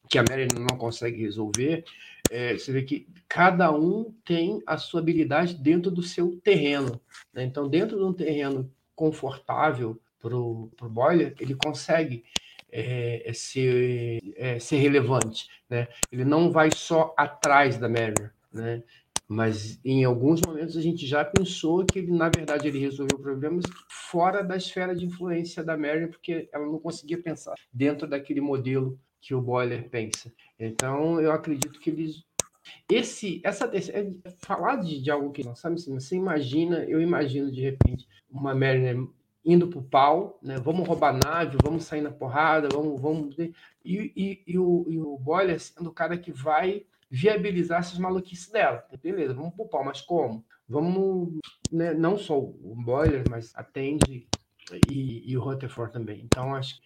[0.07, 1.83] que a Mariner não consegue resolver.
[2.32, 6.99] É, você vê que cada um tem a sua habilidade dentro do seu terreno.
[7.34, 7.43] né?
[7.43, 12.23] Então, dentro de um terreno confortável para o Boiler, ele consegue
[12.71, 15.49] é, é ser, é, ser relevante.
[15.69, 15.89] Né?
[16.09, 18.82] Ele não vai só atrás da Mariner, né?
[19.27, 23.65] mas em alguns momentos a gente já pensou que ele, na verdade, ele resolveu problemas
[23.89, 28.97] fora da esfera de influência da Mariner, porque ela não conseguia pensar dentro daquele modelo
[29.22, 30.34] que o Boiler pensa.
[30.59, 32.24] Então, eu acredito que eles.
[32.89, 37.01] Esse, essa terceira- é falar de, de algo que não sabe, assim, você imagina, eu
[37.01, 38.97] imagino de repente uma Mariner
[39.43, 40.57] indo pro pau, né?
[40.57, 43.38] Vamos roubar nave, vamos sair na porrada, vamos, vamos.
[43.39, 43.53] E,
[43.86, 48.86] e, e, o, e o Boiler sendo o cara que vai viabilizar essas maluquices dela.
[49.01, 50.45] Beleza, vamos pro pau, mas como?
[50.67, 51.39] Vamos,
[51.72, 54.28] né, não só o Boiler, mas atende
[54.89, 56.22] e, e o Rutherford também.
[56.24, 56.82] Então, acho que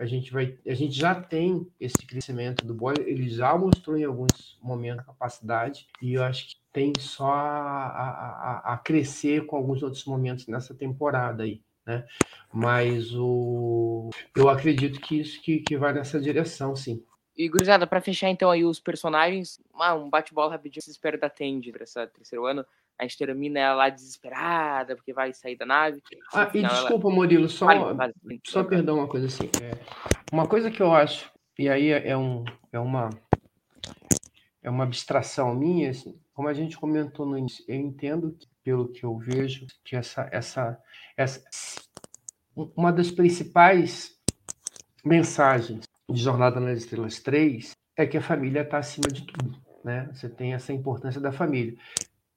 [0.00, 4.04] a gente vai, a gente já tem esse crescimento do Boiler, ele já mostrou em
[4.04, 9.82] alguns momentos capacidade, e eu acho que tem só a, a, a crescer com alguns
[9.82, 11.60] outros momentos nessa temporada aí.
[11.84, 12.06] Né?
[12.50, 17.04] Mas o, eu acredito que isso que, que vai nessa direção, sim.
[17.36, 21.28] E, gurizada, para fechar então aí os personagens, ah, um bate-bola rapidinho, se espera da
[21.28, 22.64] Tandy para esse terceiro ano.
[23.00, 26.02] A gente termina ela lá desesperada, porque vai sair da nave.
[26.34, 27.14] Ah, e desculpa, ela...
[27.14, 28.14] Murilo, só, vale, vale,
[28.46, 29.48] só perdão uma coisa assim.
[29.62, 29.72] É,
[30.30, 33.08] uma coisa que eu acho, e aí é, um, é, uma,
[34.62, 38.88] é uma abstração minha, assim, como a gente comentou no início, eu entendo, que, pelo
[38.88, 40.78] que eu vejo, que essa, essa,
[41.16, 41.42] essa
[42.54, 44.10] uma das principais
[45.02, 49.58] mensagens de Jornada nas Estrelas 3 é que a família está acima de tudo.
[49.82, 50.10] Né?
[50.12, 51.74] Você tem essa importância da família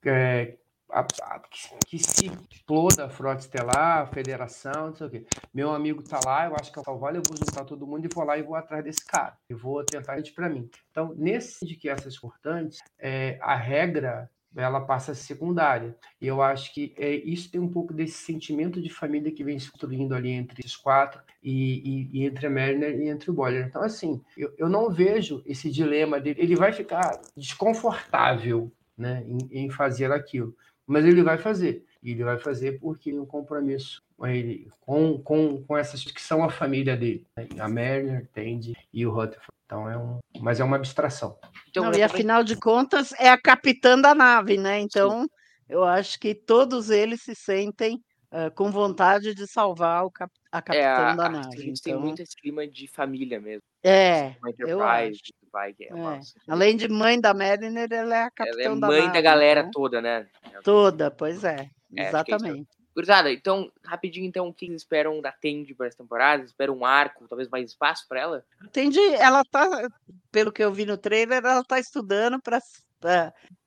[0.10, 0.58] é,
[0.90, 1.40] a, a,
[1.88, 5.26] que, se exploda a frota estelar, a federação, não sei o quê.
[5.54, 8.06] Meu amigo tá lá, eu acho que é o Calvalho, eu vou juntar todo mundo
[8.06, 9.38] e vou lá e vou atrás desse cara.
[9.50, 10.70] E vou tentar isso para mim.
[10.92, 15.96] Então, nesse de que essas importantes, é, a regra ela passa a secundária.
[16.22, 19.58] E eu acho que é, isso tem um pouco desse sentimento de família que vem
[19.58, 23.34] se construindo ali entre os quatro e, e, e entre a Mariner e entre o
[23.34, 23.66] Boiler.
[23.66, 26.42] Então, assim, eu, eu não vejo esse dilema dele.
[26.42, 30.56] Ele vai ficar desconfortável né, em, em fazer aquilo.
[30.86, 31.86] Mas ele vai fazer.
[32.02, 36.22] E ele vai fazer porque tem um compromisso com ele, com, com, com essas que
[36.22, 37.26] são a família dele.
[37.36, 37.48] Né?
[37.60, 39.54] A Mariner, Tandy e o Rutherford.
[39.66, 40.20] Então é um.
[40.40, 41.38] Mas é uma abstração.
[41.70, 44.80] Então, Não, e afinal de contas, é a capitã da nave, né?
[44.80, 45.30] Então, Sim.
[45.70, 50.62] eu acho que todos eles se sentem uh, com vontade de salvar o cap a
[50.62, 51.48] capitã é, a, da nave.
[51.48, 51.94] A gente então...
[51.94, 53.64] tem muito esse clima de família mesmo.
[53.84, 54.36] É.
[54.60, 55.22] Eu acho.
[55.54, 56.20] Vai, é, é.
[56.48, 59.62] Além de mãe da Mariner, ela é a capitã ela é da mãe da, galera
[59.62, 59.70] né?
[59.72, 60.28] toda, né?
[60.64, 61.70] Toda, pois é.
[61.96, 62.68] é exatamente.
[62.96, 66.44] Gurizada, então, rapidinho, então, o que vocês esperam da Tandy para essa temporada?
[66.44, 68.46] Esperam um arco, talvez mais espaço para ela?
[68.72, 69.88] Tandy, ela tá,
[70.32, 72.60] pelo que eu vi no trailer, ela tá estudando para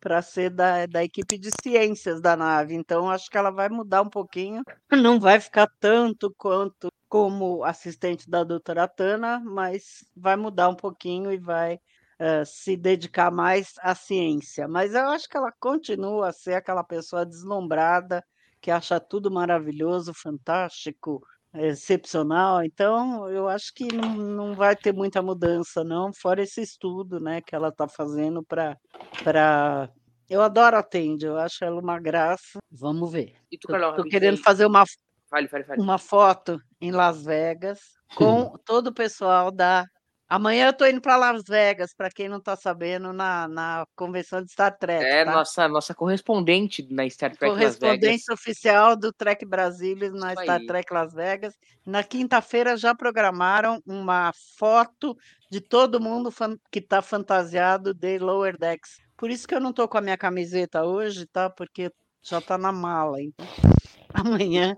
[0.00, 2.74] para ser da, da equipe de ciências da nave.
[2.74, 4.62] Então, acho que ela vai mudar um pouquinho.
[4.90, 11.30] Não vai ficar tanto quanto como assistente da doutora Tana, mas vai mudar um pouquinho
[11.30, 14.66] e vai uh, se dedicar mais à ciência.
[14.66, 18.24] Mas eu acho que ela continua a ser aquela pessoa deslumbrada,
[18.60, 21.22] que acha tudo maravilhoso, fantástico,
[21.60, 22.62] excepcional.
[22.64, 27.40] Então, eu acho que não, não vai ter muita mudança, não, fora esse estudo né,
[27.40, 28.76] que ela está fazendo para.
[29.22, 29.90] Pra...
[30.28, 32.58] Eu adoro a Tende, eu acho ela uma graça.
[32.70, 33.34] Vamos ver.
[33.50, 34.84] Estou querendo fazer uma,
[35.28, 35.82] Fale, fale, fale.
[35.82, 37.80] uma foto em Las Vegas
[38.14, 39.84] com todo o pessoal da.
[40.28, 44.42] Amanhã eu estou indo para Las Vegas, para quem não está sabendo, na, na convenção
[44.42, 45.04] de Star Trek.
[45.04, 45.30] É, tá?
[45.30, 50.66] nossa, nossa correspondente na Star Trek Correspondente oficial do Trek Brasília na Isso Star aí.
[50.66, 51.54] Trek Las Vegas.
[51.84, 55.16] Na quinta-feira já programaram uma foto
[55.48, 56.34] de todo mundo
[56.72, 58.98] que está fantasiado de Lower Decks.
[59.16, 61.48] Por isso que eu não estou com a minha camiseta hoje, tá?
[61.48, 63.22] Porque já está na mala.
[63.22, 63.46] Então,
[64.12, 64.76] amanhã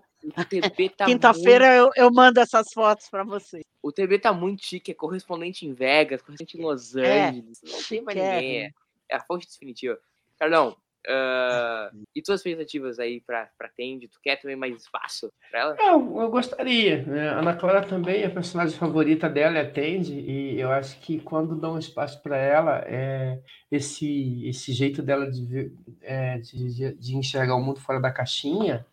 [0.96, 1.96] Tá Quinta-feira muito...
[1.96, 3.60] eu, eu mando essas fotos para você.
[3.82, 7.60] O TB tá muito chique, é correspondente em Vegas, correspondente em Los é, Angeles.
[7.64, 8.64] É, não tem mais ninguém.
[8.64, 8.70] É,
[9.10, 9.98] é a fonte definitiva.
[10.36, 14.08] Carlão, uh, e tuas expectativas aí pra, pra Tandy?
[14.08, 15.76] Tu quer também mais espaço pra ela?
[15.78, 17.04] Eu, eu gostaria.
[17.04, 17.28] Né?
[17.28, 21.20] A Ana Clara também, a personagem favorita dela é a Tandy, e eu acho que
[21.20, 23.40] quando dão espaço para ela, é
[23.70, 28.84] esse, esse jeito dela de, é, de, de enxergar o mundo fora da caixinha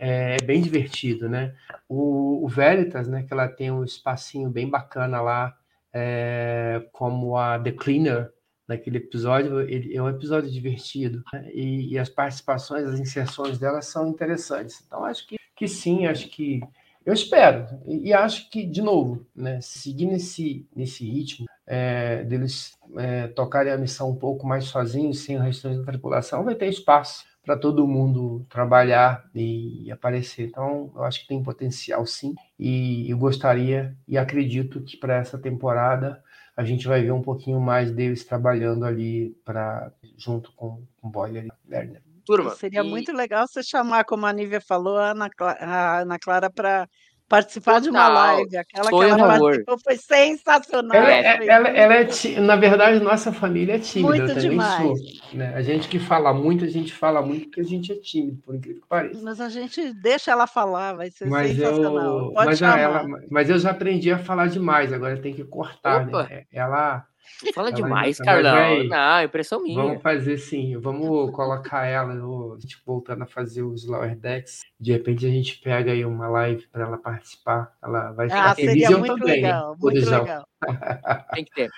[0.00, 1.54] é, é bem divertido, né?
[1.86, 5.54] O, o, Veritas, né, que ela tem um espacinho bem bacana lá,
[5.92, 8.32] é, como a The Cleaner,
[8.66, 11.50] naquele episódio, ele é um episódio divertido, né?
[11.52, 14.82] e, e, as participações, as inserções dela são interessantes.
[14.86, 16.60] Então, acho que, que sim, acho que
[17.04, 22.78] eu espero, e, e acho que, de novo, né, seguir nesse, nesse ritmo, é, deles
[22.96, 26.68] é, tocarem a missão um pouco mais sozinhos, sem o restante da tripulação, vai ter
[26.68, 30.48] espaço para todo mundo trabalhar e aparecer.
[30.48, 35.38] Então, eu acho que tem potencial sim, e eu gostaria e acredito que para essa
[35.38, 36.22] temporada
[36.56, 41.46] a gente vai ver um pouquinho mais deles trabalhando ali para junto com, com Boiler
[41.46, 42.02] e Lerner.
[42.24, 42.88] Turma, Seria e...
[42.88, 46.88] muito legal você chamar, como a Nívia falou, a Ana, Clara, a Ana Clara para
[47.30, 48.14] participar de uma Total.
[48.36, 48.56] live.
[48.56, 49.38] Aquela que Sonho ela amor.
[49.50, 50.96] participou foi sensacional.
[50.98, 54.08] Ela, É, é- foi ela, ela é ti- na verdade, nossa família é tímida.
[54.08, 54.82] Muito eu também demais.
[54.98, 55.38] sou.
[55.38, 55.54] né?
[55.54, 58.54] A gente que fala muito, a gente fala muito porque a gente é tímido, por
[58.56, 59.20] incrível que pareça.
[59.22, 62.18] Mas a gente deixa ela falar, vai ser Mas sensacional.
[62.18, 66.04] eu, Pode mas, ela, mas eu já aprendi a falar demais, agora tem que cortar,
[66.06, 66.44] né?
[66.52, 67.06] Ela.
[67.54, 68.52] Fala Ela- demais, ela Carlão.
[68.52, 69.82] vai- Não, impressão minha.
[69.82, 74.60] Vamos fazer sim, vamos colocar ela, eu- a gente voltando a fazer os Lower Decks.
[74.78, 77.72] De repente a gente pega aí uma live para ela participar.
[77.82, 80.46] Ela vai ficar Ah, feliz seria e muito também, legal, muito legal.
[81.34, 81.70] Tem que ter.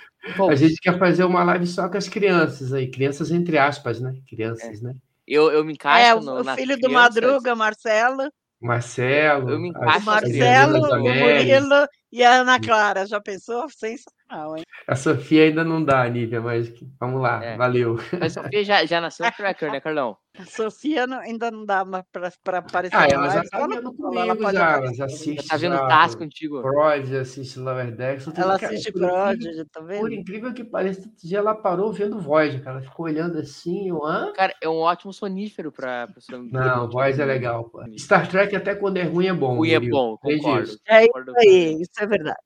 [0.49, 4.15] A gente quer fazer uma live só com as crianças aí, crianças entre aspas, né?
[4.29, 4.95] Crianças, né?
[5.27, 7.15] eu, eu me encaixo É, no, o nas filho do crianças.
[7.15, 8.31] Madruga, Marcelo,
[8.61, 10.99] Marcelo, Eu me encaixo Marcelo, o.
[10.99, 13.07] Murilo e a Ana Clara.
[13.07, 13.69] Já pensou?
[13.69, 14.13] Sensacional,
[14.57, 14.65] hein?
[14.89, 17.57] A Sofia ainda não dá, Nívia, mas vamos lá, É.
[17.57, 17.97] valeu.
[18.19, 20.17] Mas a Sofia já, já nasceu tracker, né, Carlão?
[20.39, 23.95] A Sofia não- ainda não dá para aparecer Ah, ela já tá Ela, vendo não-
[23.95, 26.63] comigo ela pode já, ela já assiste Já tá vendo já Taz contigo.
[26.63, 28.27] Prod, assiste Lower Decks.
[28.29, 30.13] Ela Cara, assiste por incrível- Prodigy, tá Por vendo?
[30.15, 32.79] incrível que pareça, dia ela parou vendo Void, cara.
[32.79, 34.33] Ela ficou olhando assim, eu, hã?
[34.35, 36.43] Cara, é um ótimo sonífero pra pessoa.
[36.51, 37.83] Não, Void é legal, pô.
[37.99, 39.57] Star Trek, até quando é ruim, é bom.
[39.57, 40.71] Ruim é bom, concordo.
[40.89, 42.39] É isso aí, isso é verdade.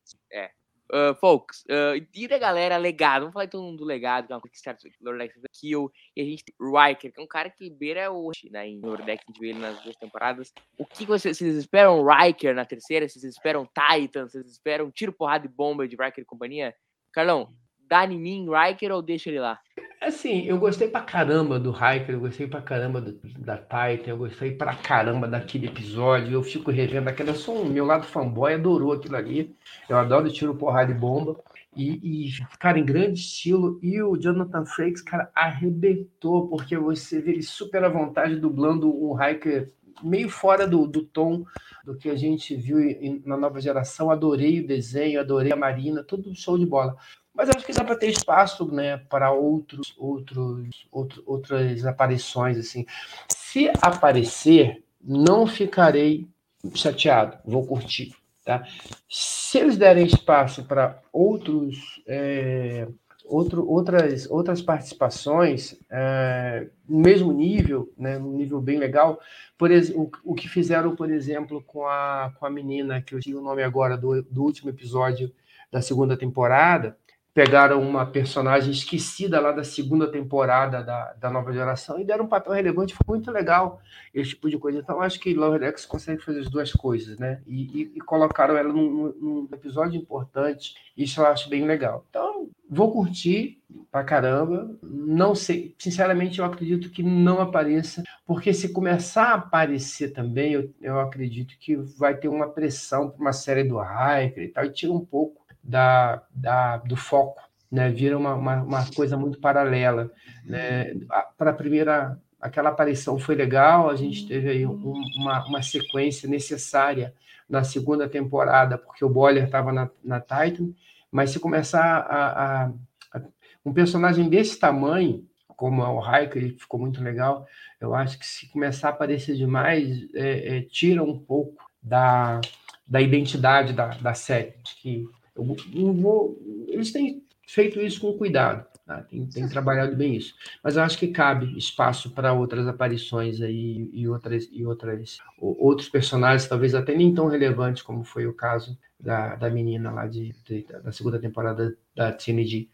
[0.89, 3.22] Uh, folks, uh, e da galera, legado.
[3.22, 5.91] Vamos falar então do legado, que é uma coisa que Star Trek Lord Dex Kill.
[6.14, 8.30] E a gente tem Riker, que é um cara que beira o.
[8.51, 10.53] Né, em Lord Dex, a gente vê ele nas duas temporadas.
[10.78, 13.09] O que vocês, vocês esperam Riker na terceira?
[13.09, 14.28] Vocês esperam Titan?
[14.28, 16.72] Vocês esperam tiro, porrada e bomba de Riker e companhia?
[17.12, 17.53] Carlão,
[17.89, 19.59] dá em mim Riker ou deixa ele lá?
[20.01, 24.16] Assim, eu gostei pra caramba do Hiker, eu gostei pra caramba do- da Titan, eu
[24.18, 26.32] gostei pra caramba daquele episódio.
[26.32, 27.30] Eu fico revendo aquele.
[27.30, 29.55] Eu sou um, meu lado fanboy adorou aquilo ali.
[29.89, 31.37] Eu adoro tiro, porrada e bomba.
[31.74, 33.78] E, e, cara, em grande estilo.
[33.82, 39.16] E o Jonathan Frakes, cara, arrebentou, porque você vê ele super à vontade dublando um
[39.20, 39.72] Hiker
[40.03, 41.45] meio fora do, do tom
[41.84, 44.11] do que a gente viu em- na nova geração.
[44.11, 46.97] Adorei o desenho, adorei a Marina, tudo show de bola.
[47.37, 52.87] Mas acho que dá para ter espaço, né, para outros, outros, outro, outras aparições assim.
[53.28, 56.26] Se aparecer, não ficarei
[56.74, 58.14] chateado, vou curtir,
[58.45, 58.66] tá?
[59.09, 62.89] Se eles derem espaço para outros, é,
[63.26, 69.20] outro, outras, outras participações é, mesmo nível, né, num nível bem legal,
[69.59, 73.20] por exemplo, o, o que fizeram, por exemplo, com a, com a menina que eu
[73.20, 75.30] tinha o nome agora do, do último episódio
[75.70, 76.97] da segunda temporada,
[77.37, 82.28] pegaram uma personagem esquecida lá da segunda temporada da, da nova geração e deram um
[82.28, 83.78] papel relevante, foi muito legal
[84.14, 84.78] esse tipo de coisa.
[84.78, 87.43] Então, acho que Lower Decks consegue fazer as duas coisas, né?
[87.47, 92.07] E, e- e colocaram ela num, num episódio importante, isso eu acho bem legal.
[92.09, 93.61] Então, vou curtir
[93.93, 94.74] pra caramba.
[94.82, 100.70] Não sei, sinceramente, eu acredito que não apareça, porque se começar a aparecer também, eu,
[100.80, 104.72] eu acredito que vai ter uma pressão para uma série do Hiker e tal, e
[104.72, 107.40] tira um pouco da, da, do foco,
[107.70, 107.90] né?
[107.90, 110.10] Vira uma, uma, uma coisa muito paralela,
[110.44, 110.94] né?
[111.36, 116.28] Para a primeira, aquela aparição foi legal, a gente teve aí um- uma, uma sequência
[116.28, 117.14] necessária
[117.48, 120.70] na segunda temporada, porque o Boiler estava na, na Titan,
[121.10, 122.72] mas se começar a, a-
[123.14, 123.22] a-
[123.64, 125.24] um personagem desse tamanho,
[125.56, 127.46] como é o Hiker, ele ficou muito legal,
[127.80, 132.40] eu acho que se começar a aparecer demais, é, é, tira um pouco da,
[132.86, 134.54] da identidade da, da série.
[134.82, 135.04] Que
[135.37, 136.39] eu não vou.
[136.68, 139.03] Eles têm feito isso com cuidado, tá?
[139.03, 140.34] tem, tem trabalhado bem isso.
[140.62, 145.89] Mas eu acho que cabe espaço para outras aparições aí e outras e outras outros
[145.89, 150.32] personagens, talvez até nem tão relevantes como foi o caso da, da menina lá de,
[150.45, 152.68] de- da segunda temporada da TNG.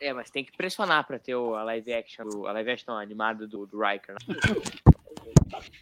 [0.00, 3.46] É, mas tem que pressionar pra ter o, a live action, a live action animada
[3.46, 4.14] do, do Riker.
[4.26, 4.36] Né?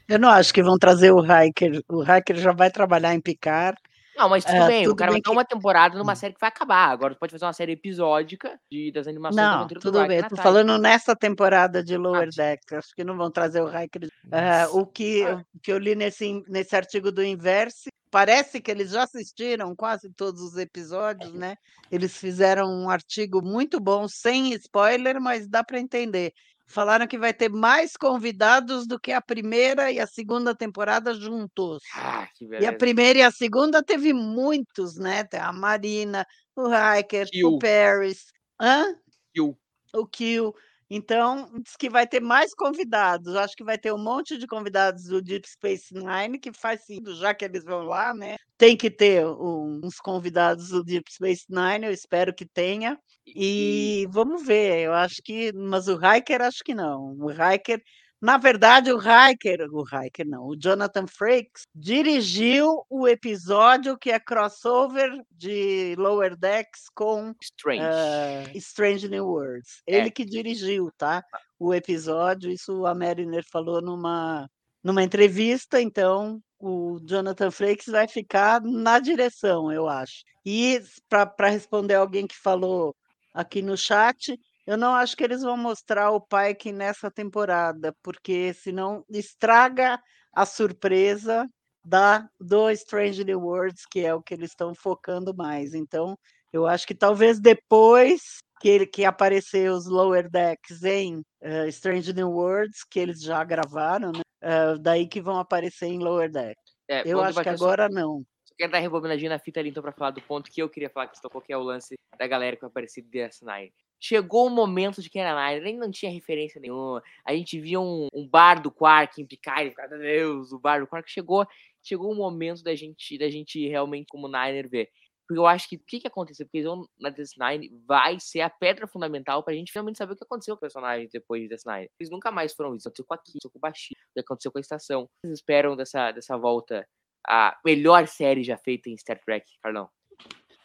[0.08, 1.82] Eu não acho que vão trazer o Hiker.
[1.88, 3.78] O Hiker já vai trabalhar em Picard.
[4.18, 6.34] Não, mas tudo É, bem, o tudo cara vai ter que- uma temporada numa série
[6.34, 6.88] que vai acabar.
[6.90, 10.22] Agora tu pode fazer uma série episódica de, das animações Não, tudo bem.
[10.22, 10.36] Titan.
[10.42, 12.36] falando nessa temporada de Lower Ah.
[12.36, 12.72] Decks.
[12.72, 14.08] Acho que não vão trazer o Hiker.
[14.32, 18.90] É, o que, o que eu li nesse, nesse artigo do Inverse, parece que eles
[18.90, 21.56] já assistiram quase todos os episódios, né?
[21.90, 26.32] Eles fizeram um artigo muito bom, sem spoiler, mas dá para entender.
[26.68, 31.82] Falaram que vai ter mais convidados do que a primeira e a segunda temporada juntos.
[31.94, 35.24] Ah, que E a primeira e a segunda teve muitos, né?
[35.24, 37.48] Tem a Marina, o Hiker, Kill.
[37.48, 38.26] o Paris.
[38.60, 38.94] Hã?
[39.34, 39.58] Kill.
[39.94, 40.54] O Kill.
[40.90, 43.34] Então, diz que vai ter mais convidados.
[43.36, 47.14] Acho que vai ter um monte de convidados do Deep Space Nine, que faz sentido,
[47.16, 48.36] já que eles vão lá, né?
[48.56, 52.98] Tem que ter um- uns convidados do Deep Space Nine, eu espero que tenha.
[53.26, 55.52] E vamos ver, eu acho que.
[55.52, 57.14] Mas o Hiker, acho que não.
[57.20, 57.82] O Hiker
[58.20, 64.18] Na verdade, o Hiker, o Hiker não, o Jonathan Frakes dirigiu o episódio que é
[64.18, 67.84] crossover de Lower Decks com Strange.
[67.84, 69.82] uh, Strange New Worlds.
[69.86, 69.96] É.
[69.96, 71.22] Ele que dirigiu, tá?
[71.58, 74.50] O episódio, isso a Mariner falou numa,
[74.82, 80.24] numa entrevista, então o Jonathan Frakes vai ficar na direção, eu acho.
[80.44, 82.96] E para responder alguém que falou
[83.32, 84.36] aqui no chat,
[84.68, 89.98] eu não acho que eles vão mostrar o Pike nessa temporada, porque senão estraga
[90.30, 91.48] a surpresa
[91.82, 95.72] da do Strange New Worlds, que é o que eles estão focando mais.
[95.72, 96.18] Então,
[96.52, 102.12] eu acho que talvez depois que, ele, que aparecer os Lower Decks em uh, Strange
[102.12, 104.20] New Worlds, que eles já gravaram, né?
[104.44, 106.74] uh, daí que vão aparecer em Lower Decks.
[106.86, 108.22] É, eu acho que debater só- agora não.
[108.44, 110.90] Só quero dar rebobinadinha na fita ali, então, pra falar do ponto que eu queria
[110.90, 113.72] falar, que você tocou, que é o lance da galera que vai aparecer de DS9.
[114.00, 117.02] Chegou o momento de quem era Nine, nem não tinha referência nenhuma.
[117.24, 120.86] A gente via um, um bar do Quark em Picard, meu Deus, o bar do
[120.86, 121.46] Quark chegou.
[121.82, 124.90] Chegou o momento da gente, da gente realmente, como Niner, ver.
[125.26, 126.46] Porque eu acho que o que, que aconteceu?
[126.46, 130.24] Porque vão na DS9 vai ser a pedra fundamental pra gente finalmente saber o que
[130.24, 131.90] aconteceu com o personagem depois de DS9.
[132.00, 132.88] Eles nunca mais foram isso.
[132.88, 135.08] Aconteceu com a aconteceu com o Bashir, o que aconteceu com a estação.
[135.20, 136.88] Vocês esperam dessa, dessa volta
[137.26, 139.90] a melhor série já feita em Star Trek, Carlão?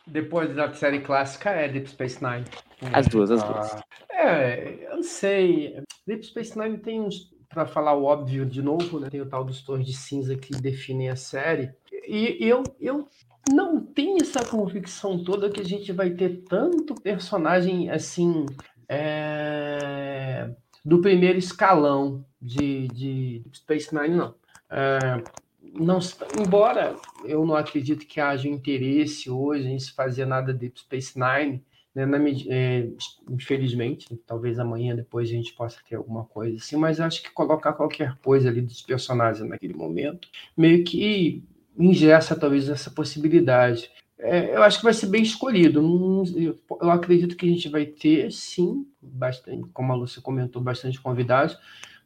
[0.06, 2.46] Depois da série clássica é Deep Space Nine.
[2.94, 3.82] As duas, as Ah, duas.
[4.12, 5.82] É, eu não sei.
[6.06, 7.32] Deep Space Nine tem uns.
[7.50, 9.10] Pra falar o óbvio de novo, né?
[9.12, 11.72] Tem o tal dos tons de cinza que definem a série.
[12.08, 13.08] E eu, eu
[13.54, 18.48] não tenho essa convicção toda que a gente vai ter tanto personagem assim.
[18.90, 20.50] é,
[20.84, 24.34] do primeiro escalão de, de Deep Space Nine, não.
[24.70, 25.24] É,
[25.74, 26.00] não,
[26.40, 26.96] embora
[27.26, 31.64] eu não acredito que haja interesse hoje em se fazer nada de Space Nine,
[31.96, 32.18] né, na
[32.48, 32.88] é,
[33.30, 37.74] infelizmente, talvez amanhã depois a gente possa ter alguma coisa assim, mas acho que colocar
[37.74, 41.44] qualquer coisa ali dos personagens naquele momento meio que
[41.78, 43.92] ingessa talvez essa possibilidade.
[44.18, 46.24] É, eu acho que vai ser bem escolhido.
[46.82, 51.58] Eu, acredito que a gente vai ter, sim, bastante, como a Lúcia comentou, bastante convidados,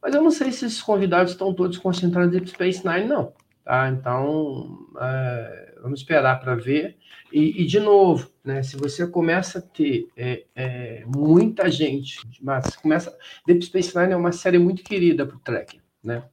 [0.01, 3.33] mas eu não sei se esses convidados estão todos concentrados em Space Nine, não.
[3.67, 3.89] Tá?
[3.89, 6.95] Então, é, vamos esperar para ver.
[7.33, 12.77] E, e, de novo, né, se você começa a ter é, é, muita gente, mas
[12.77, 13.13] começa.
[13.45, 15.81] Deep Space Nine é uma série muito querida para o Trek.
[16.01, 16.23] Né?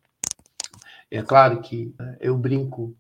[1.11, 2.97] É claro que é, eu brinco,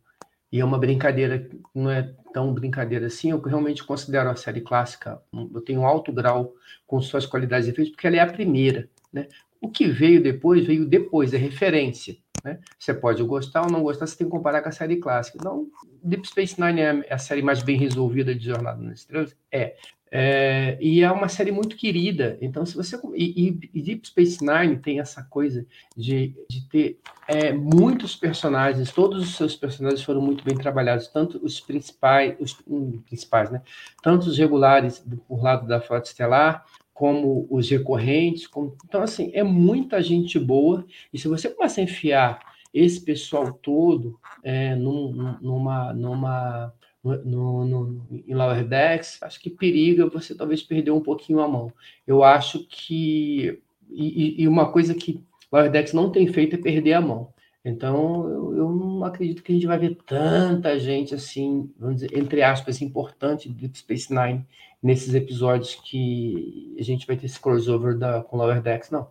[0.50, 5.22] e é uma brincadeira, não é tão brincadeira assim, eu realmente considero a série clássica,
[5.32, 6.52] eu tenho um alto grau
[6.88, 8.90] com suas qualidades e efeitos, porque ela é a primeira.
[9.12, 9.28] Né?
[9.60, 12.16] O que veio depois, veio depois, é referência.
[12.44, 12.58] Né?
[12.78, 15.38] Você pode gostar ou não gostar, você tem que comparar com a série clássica.
[15.42, 15.66] Não,
[16.02, 19.34] Deep Space Nine é a série mais bem resolvida de Jornada nas Estrelas?
[19.50, 19.74] É.
[20.16, 22.38] É, e é uma série muito querida.
[22.40, 22.96] Então, se você.
[23.16, 25.66] E, e- e Deep Space Nine tem essa coisa
[25.96, 31.44] de, de ter é, muitos personagens, todos os seus personagens foram muito bem trabalhados, tanto
[31.44, 33.60] os principais, os hum, principais, né?
[34.04, 36.64] Tanto os regulares do- por lado da Frota Estelar,
[36.94, 38.46] como os recorrentes.
[38.46, 40.86] como- Então, assim, é muita gente boa.
[41.12, 47.64] E se você começar a enfiar esse pessoal todo é, num- num- numa, numa, no,
[47.64, 51.72] no, em Lower Decks, acho que periga você talvez perder um pouquinho a mão.
[52.06, 53.60] Eu acho que.
[53.90, 55.20] E- e uma coisa que
[55.52, 57.33] Lower Decks não tem feito é perder a mão.
[57.64, 62.16] Então, eu, eu não acredito que a gente vai ver tanta gente assim, vamos dizer,
[62.16, 64.46] entre aspas, importante de Deep Space Nine
[64.82, 69.08] nesses episódios que a gente vai ter esse crossover da, com Lower Decks, não.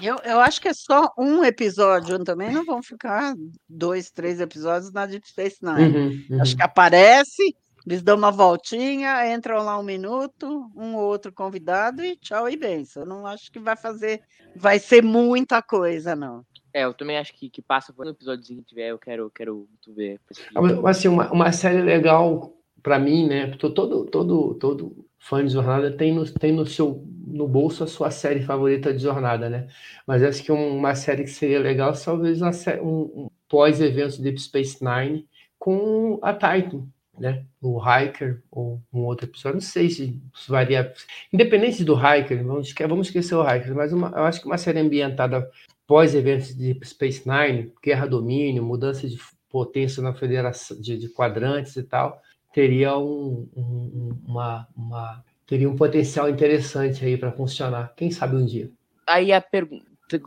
[0.00, 3.34] Eu, eu acho que é só um episódio, também não vão ficar
[3.68, 5.96] dois, três episódios na Deep Space Nine.
[5.96, 6.42] Uhum, uhum.
[6.42, 12.04] Acho que aparece, eles dão uma voltinha, entram lá um minuto, um ou outro convidado
[12.04, 13.02] e tchau e benção.
[13.04, 14.20] Eu não acho que vai fazer,
[14.54, 16.44] vai ser muita coisa, não.
[16.72, 19.66] É, eu também acho que, que passa por um episódiozinho que tiver, eu quero, quero
[19.68, 20.20] muito ver.
[20.54, 23.48] Ah, assim, uma, uma série legal para mim, né?
[23.56, 28.10] Todo, todo, todo fã de jornada tem no, tem no seu no bolso a sua
[28.10, 29.68] série favorita de jornada, né?
[30.06, 34.40] Mas acho que uma série que seria legal, talvez uma sé- um, um pós-evento Deep
[34.40, 35.26] Space Nine
[35.58, 36.86] com a Titan,
[37.18, 37.44] né?
[37.60, 40.92] O Hiker ou um outro episódio, não sei se varia.
[41.32, 44.78] Independente do Hiker, vamos, vamos esquecer o Hiker, mas uma- eu acho que uma série
[44.78, 45.50] ambientada
[45.88, 49.18] pós-eventos de Space Nine, guerra domínio, mudança de
[49.48, 52.20] potência na federação de, de quadrantes e tal,
[52.52, 57.94] teria um, um- uma, uma- teria um potencial interessante aí para funcionar.
[57.96, 58.70] Quem sabe um dia.
[59.06, 60.18] Aí a pergunta que eu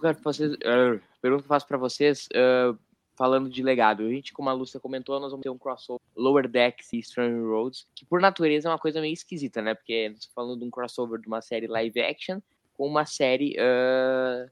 [1.21, 2.73] pergunta faço pra vocês, ah,
[3.15, 4.01] falando de legado.
[4.03, 7.39] A gente, como a Lúcia comentou, nós vamos ter um crossover Lower Decks e Strange
[7.39, 9.75] Roads, que por natureza é uma coisa meio esquisita, né?
[9.75, 12.39] Porque estamos falando de um crossover de uma série live action
[12.75, 14.47] com uma série ah,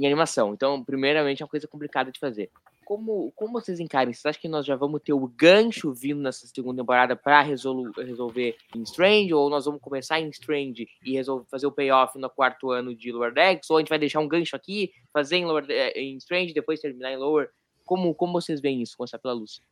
[0.00, 0.54] em animação.
[0.54, 2.50] Então, primeiramente, é uma coisa complicada de fazer.
[2.84, 4.12] Como, como vocês encaram?
[4.12, 8.56] Vocês acham que nós já vamos ter o gancho vindo nessa segunda temporada para resolver
[8.74, 9.32] em Strange?
[9.32, 13.12] Ou nós vamos começar em Strange e resolver, fazer o payoff no quarto ano de
[13.12, 13.70] Lower Decks?
[13.70, 17.12] Ou a gente vai deixar um gancho aqui, fazer em, Lower, em Strange depois terminar
[17.12, 17.50] em Lower?
[17.90, 18.96] Como, como vocês veem isso?
[18.96, 19.64] Começar pela Lúcia.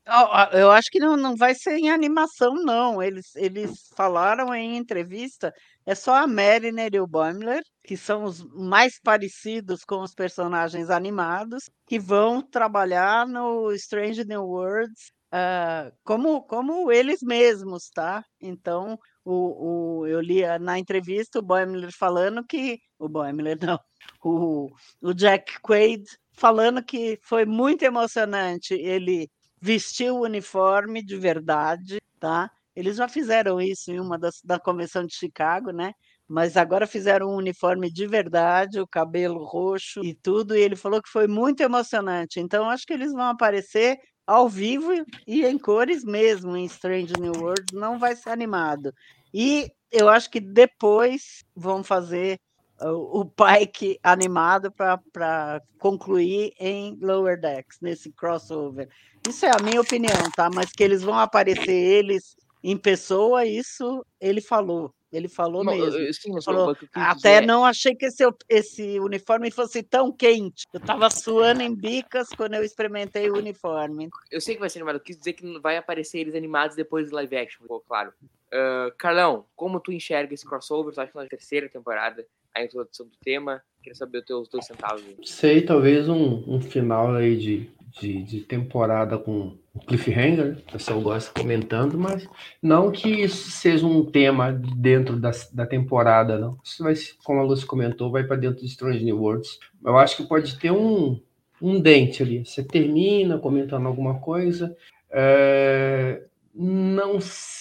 [0.53, 3.01] Eu acho que não, não vai ser em animação, não.
[3.01, 5.55] Eles, eles falaram em entrevista,
[5.87, 10.91] é só a Mariner e o Boimler, que são os mais parecidos com os personagens
[10.91, 18.25] animados, que vão trabalhar no Strange New Worlds uh, como, como eles mesmos, tá?
[18.41, 22.81] Então, o, o, eu li na entrevista o Boimler falando que.
[22.99, 23.79] O Boimler, não.
[24.25, 26.05] O, o Jack Quaid
[26.39, 29.29] falando que foi muito emocionante ele
[29.61, 32.51] vestir o uniforme de verdade, tá?
[32.77, 35.93] Eles já fizeram isso em uma das, da convenção de Chicago, né?
[36.29, 41.03] Mas agora fizeram um uniforme de verdade, o cabelo roxo e tudo, e ele falou
[41.03, 42.39] que foi muito emocionante.
[42.39, 44.93] Então, acho que eles vão aparecer ao vivo
[45.27, 48.93] e em cores mesmo em Strange New Worlds, não vai ser animado.
[49.35, 52.39] E eu acho que depois vão fazer
[52.81, 58.89] o Pike animado para concluir em Lower Decks, nesse crossover.
[59.29, 60.49] Isso é a minha opinião, tá?
[60.55, 64.93] Mas que eles vão aparecer eles em pessoa, isso ele falou.
[65.11, 66.13] Ele falou não, mesmo.
[66.13, 70.65] Sim, ele falou, até não achei que esse, esse uniforme fosse tão quente.
[70.73, 74.11] Eu estava suando em bicas quando eu experimentei o uniforme.
[74.31, 74.97] Eu sei que vai ser animado.
[74.97, 78.13] Eu quis dizer que vai aparecer eles animados depois do live action, claro.
[78.53, 80.93] Uh, Carlão, como tu enxerga esse crossover?
[80.93, 82.27] Tu acha que na terceira temporada
[82.59, 83.63] a introdução do tema.
[83.83, 85.03] Queria saber os teus dois centavos.
[85.25, 89.57] Sei, talvez um, um final aí de, de, de temporada com
[89.87, 92.29] cliffhanger, o pessoal gosta comentando, mas
[92.61, 96.59] não que isso seja um tema dentro da, da temporada, não.
[96.65, 99.59] Isso vai, como a Lúcia comentou, vai para dentro de Strange New Worlds.
[99.85, 101.21] Eu acho que pode ter um,
[101.63, 102.45] um dente ali.
[102.45, 104.77] Você termina comentando alguma coisa.
[105.11, 106.23] É,
[106.55, 107.19] não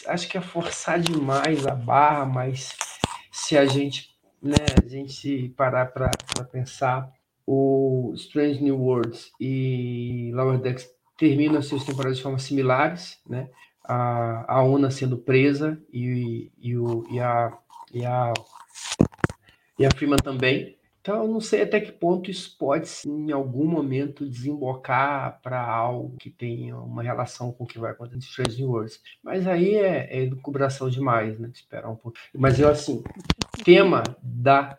[0.08, 2.76] acho que é forçar demais a barra, mas
[3.32, 6.10] se a gente né, a gente parar para
[6.52, 7.12] pensar,
[7.46, 13.50] o Strange New Worlds e Lower Decks terminam as suas temporadas de forma similares, né?
[13.84, 17.58] A, a Una sendo presa e, e, o, e, a,
[17.94, 18.34] e, a,
[19.80, 20.77] e a Freeman também.
[21.08, 26.18] Então, eu não sei até que ponto isso pode, em algum momento, desembocar para algo
[26.18, 29.00] que tenha uma relação com o que vai acontecer em Strange Worlds.
[29.24, 31.50] Mas aí é, é cobração demais, né?
[31.54, 32.18] Esperar um pouco.
[32.36, 33.02] Mas eu, assim,
[33.64, 34.76] tema da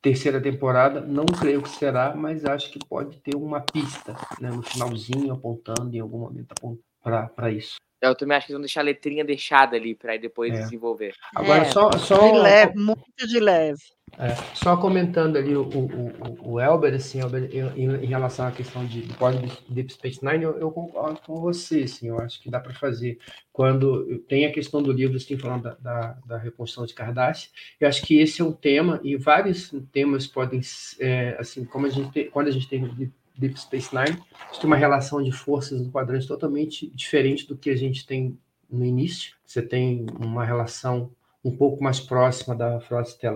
[0.00, 4.62] terceira temporada, não creio que será, mas acho que pode ter uma pista né, no
[4.62, 6.54] finalzinho, apontando em algum momento
[7.02, 7.74] para isso.
[8.02, 10.62] Eu também acho que eles vão deixar a letrinha deixada ali para depois é.
[10.62, 11.14] desenvolver.
[11.34, 11.90] Agora, é, só.
[11.92, 13.80] só de leve, muito de leve.
[14.18, 18.84] É, só comentando ali o, o, o, Elber, assim, Elber, em, em, relação à questão
[18.84, 19.36] de, de pós
[19.70, 23.18] Deep Space Nine, eu, eu, concordo com você, assim, eu acho que dá para fazer.
[23.50, 27.48] Quando tem a questão do livro, assim, falando da, da, da reconstrução de Kardashian,
[27.80, 30.60] eu acho que esse é um tema, e vários temas podem,
[31.00, 33.10] é, assim, como a gente tem, quando a gente tem
[33.42, 34.16] Deep Space Nine,
[34.60, 38.38] tem uma relação de forças no quadrante totalmente diferente do que a gente tem
[38.70, 39.34] no início.
[39.44, 41.10] Você tem uma relação
[41.44, 42.78] um pouco mais próxima da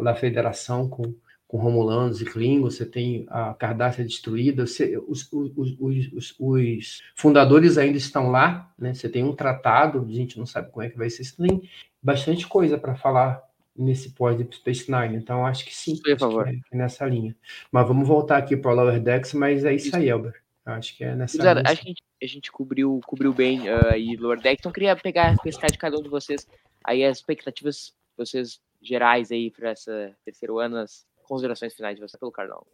[0.03, 1.13] da Federação com,
[1.49, 7.77] com Romulanos e Klingons, você tem a Cardácia destruída, você, os, os, os, os, fundadores
[7.77, 8.95] ainda estão lá, né?
[8.95, 11.63] você tem um tratado, a gente não sabe como é que vai ser, você tem
[12.01, 13.43] bastante coisa para falar
[13.79, 16.49] nesse pós Deep Space Nine, então acho que sim, por favor.
[16.49, 17.35] É, nessa linha.
[17.71, 19.97] Mas vamos voltar aqui para o Lower Decks, mas é isso, isso.
[19.97, 20.35] aí, Elber.
[20.65, 23.89] Acho que é nessa Exato, acho que a gente, a gente, cobriu, cobriu bem uh,
[23.91, 26.47] aí Lower Decks, então queria pegar, pescar de cada um de vocês
[26.87, 32.17] aí as expectativas vocês gerais aí para esse terceiro ano, as considerações finais de você
[32.17, 32.65] pelo Carlão.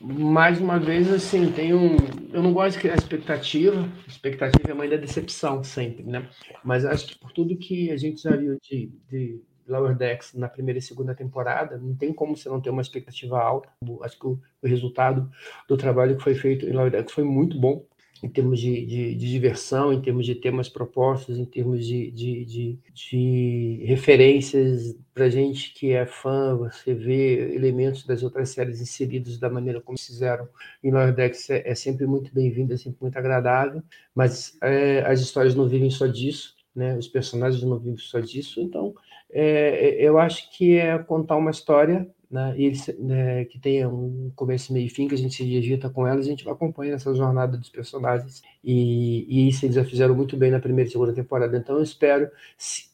[0.00, 1.96] Mais uma vez, assim, tem um.
[2.32, 3.88] Eu não gosto de criar expectativa.
[4.06, 6.28] Expectativa é mãe da decepção, sempre, né?
[6.64, 10.48] Mas acho que por tudo que a gente já viu de, de Lower Decks na
[10.48, 13.68] primeira e segunda temporada, não tem como você não ter uma expectativa alta.
[14.02, 15.30] Acho que o, o resultado
[15.68, 17.84] do trabalho que foi feito em Lower Decks foi muito bom
[18.22, 22.78] em termos de, de, de, diversão, em termos de temas propostos, em termos de, de,
[22.94, 29.50] de referências para gente que é fã, você vê elementos das outras séries inseridos da
[29.50, 30.48] maneira como fizeram
[30.84, 33.82] em Lower Decks é, é sempre muito bem-vindo, é sempre muito agradável,
[34.14, 36.96] mas é, as histórias não vivem só disso, né?
[36.96, 38.94] os personagens não vivem só disso, então
[39.30, 44.32] é, eu acho que é contar uma história né, e eles, né, que tenha um
[44.34, 46.94] começo, meio e fim, que a gente se digita com elas, a gente vai acompanhando
[46.94, 50.92] essa jornada dos personagens, e, e isso eles já fizeram muito bem na primeira e
[50.92, 52.30] segunda temporada, então eu espero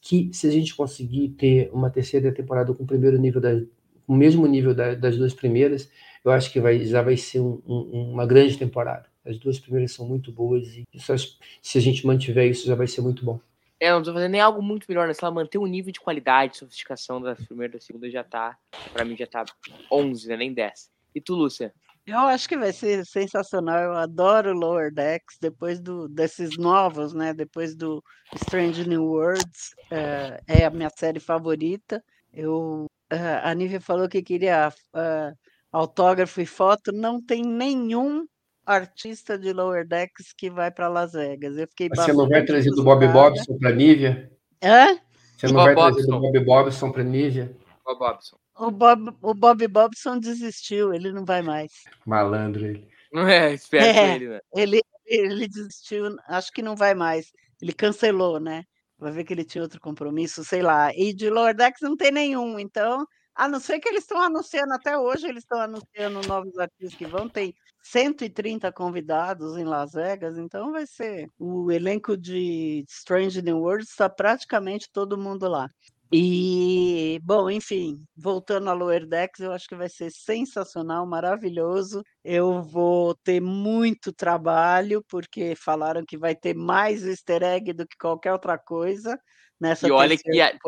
[0.01, 3.59] que, se a gente conseguir ter uma terceira temporada com o primeiro nível da,
[4.07, 5.89] o mesmo nível da, das duas primeiras,
[6.25, 9.05] eu acho que vai, já vai ser um, um, uma grande temporada.
[9.25, 11.13] As duas primeiras são muito boas e isso,
[11.61, 13.39] se a gente mantiver isso, já vai ser muito bom.
[13.79, 15.13] É, não precisa fazer nem algo muito melhor, né?
[15.13, 18.57] Se ela manter o nível de qualidade, sofisticação da primeira e da segunda, já tá.
[18.91, 19.45] Pra mim já tá
[19.91, 20.35] 11, né?
[20.35, 20.91] Nem 10.
[21.15, 21.73] E tu, Lúcia?
[22.05, 23.79] Eu acho que vai ser sensacional.
[23.79, 27.33] Eu adoro Lower Decks depois do, desses novos, né?
[27.33, 28.03] Depois do
[28.35, 32.03] Strange New Worlds, é, é a minha série favorita.
[32.33, 35.37] Eu, uh, a Nívia falou que queria uh,
[35.71, 36.91] autógrafo e foto.
[36.91, 38.25] Não tem nenhum
[38.69, 41.57] artista de Lower Decks que vai para Las Vegas.
[41.57, 44.31] Eu fiquei Você não vai trazer do Bob Bobson para Nívia?
[44.63, 44.99] Hã?
[45.35, 47.57] Você não vai trazer do Bob Bobson para Nívia?
[47.83, 48.37] Bob Bobson.
[48.55, 51.71] O Bob, o Bob Bobson desistiu, ele não vai mais.
[52.05, 52.87] Malandro ele.
[53.11, 54.39] Não é, esperto é, ele, né?
[54.55, 57.31] Ele, ele desistiu, acho que não vai mais.
[57.59, 58.63] Ele cancelou, né?
[58.99, 60.93] Vai ver que ele tinha outro compromisso, sei lá.
[60.93, 63.03] E de Lower Decks não tem nenhum, então,
[63.33, 67.07] a não ser que eles estão anunciando até hoje, eles estão anunciando novos artistas que
[67.07, 67.55] vão, tem
[67.91, 74.07] 130 convidados em Las Vegas, então vai ser o elenco de Strange New Worlds está
[74.07, 75.67] praticamente todo mundo lá.
[76.11, 82.03] E, bom, enfim, voltando a Lower Decks, eu acho que vai ser sensacional, maravilhoso.
[82.23, 87.95] Eu vou ter muito trabalho, porque falaram que vai ter mais easter egg do que
[87.97, 89.19] qualquer outra coisa
[89.59, 90.23] nessa E olha que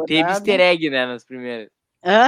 [0.06, 1.70] teve easter egg, né, nas primeiras.
[2.04, 2.28] Hã?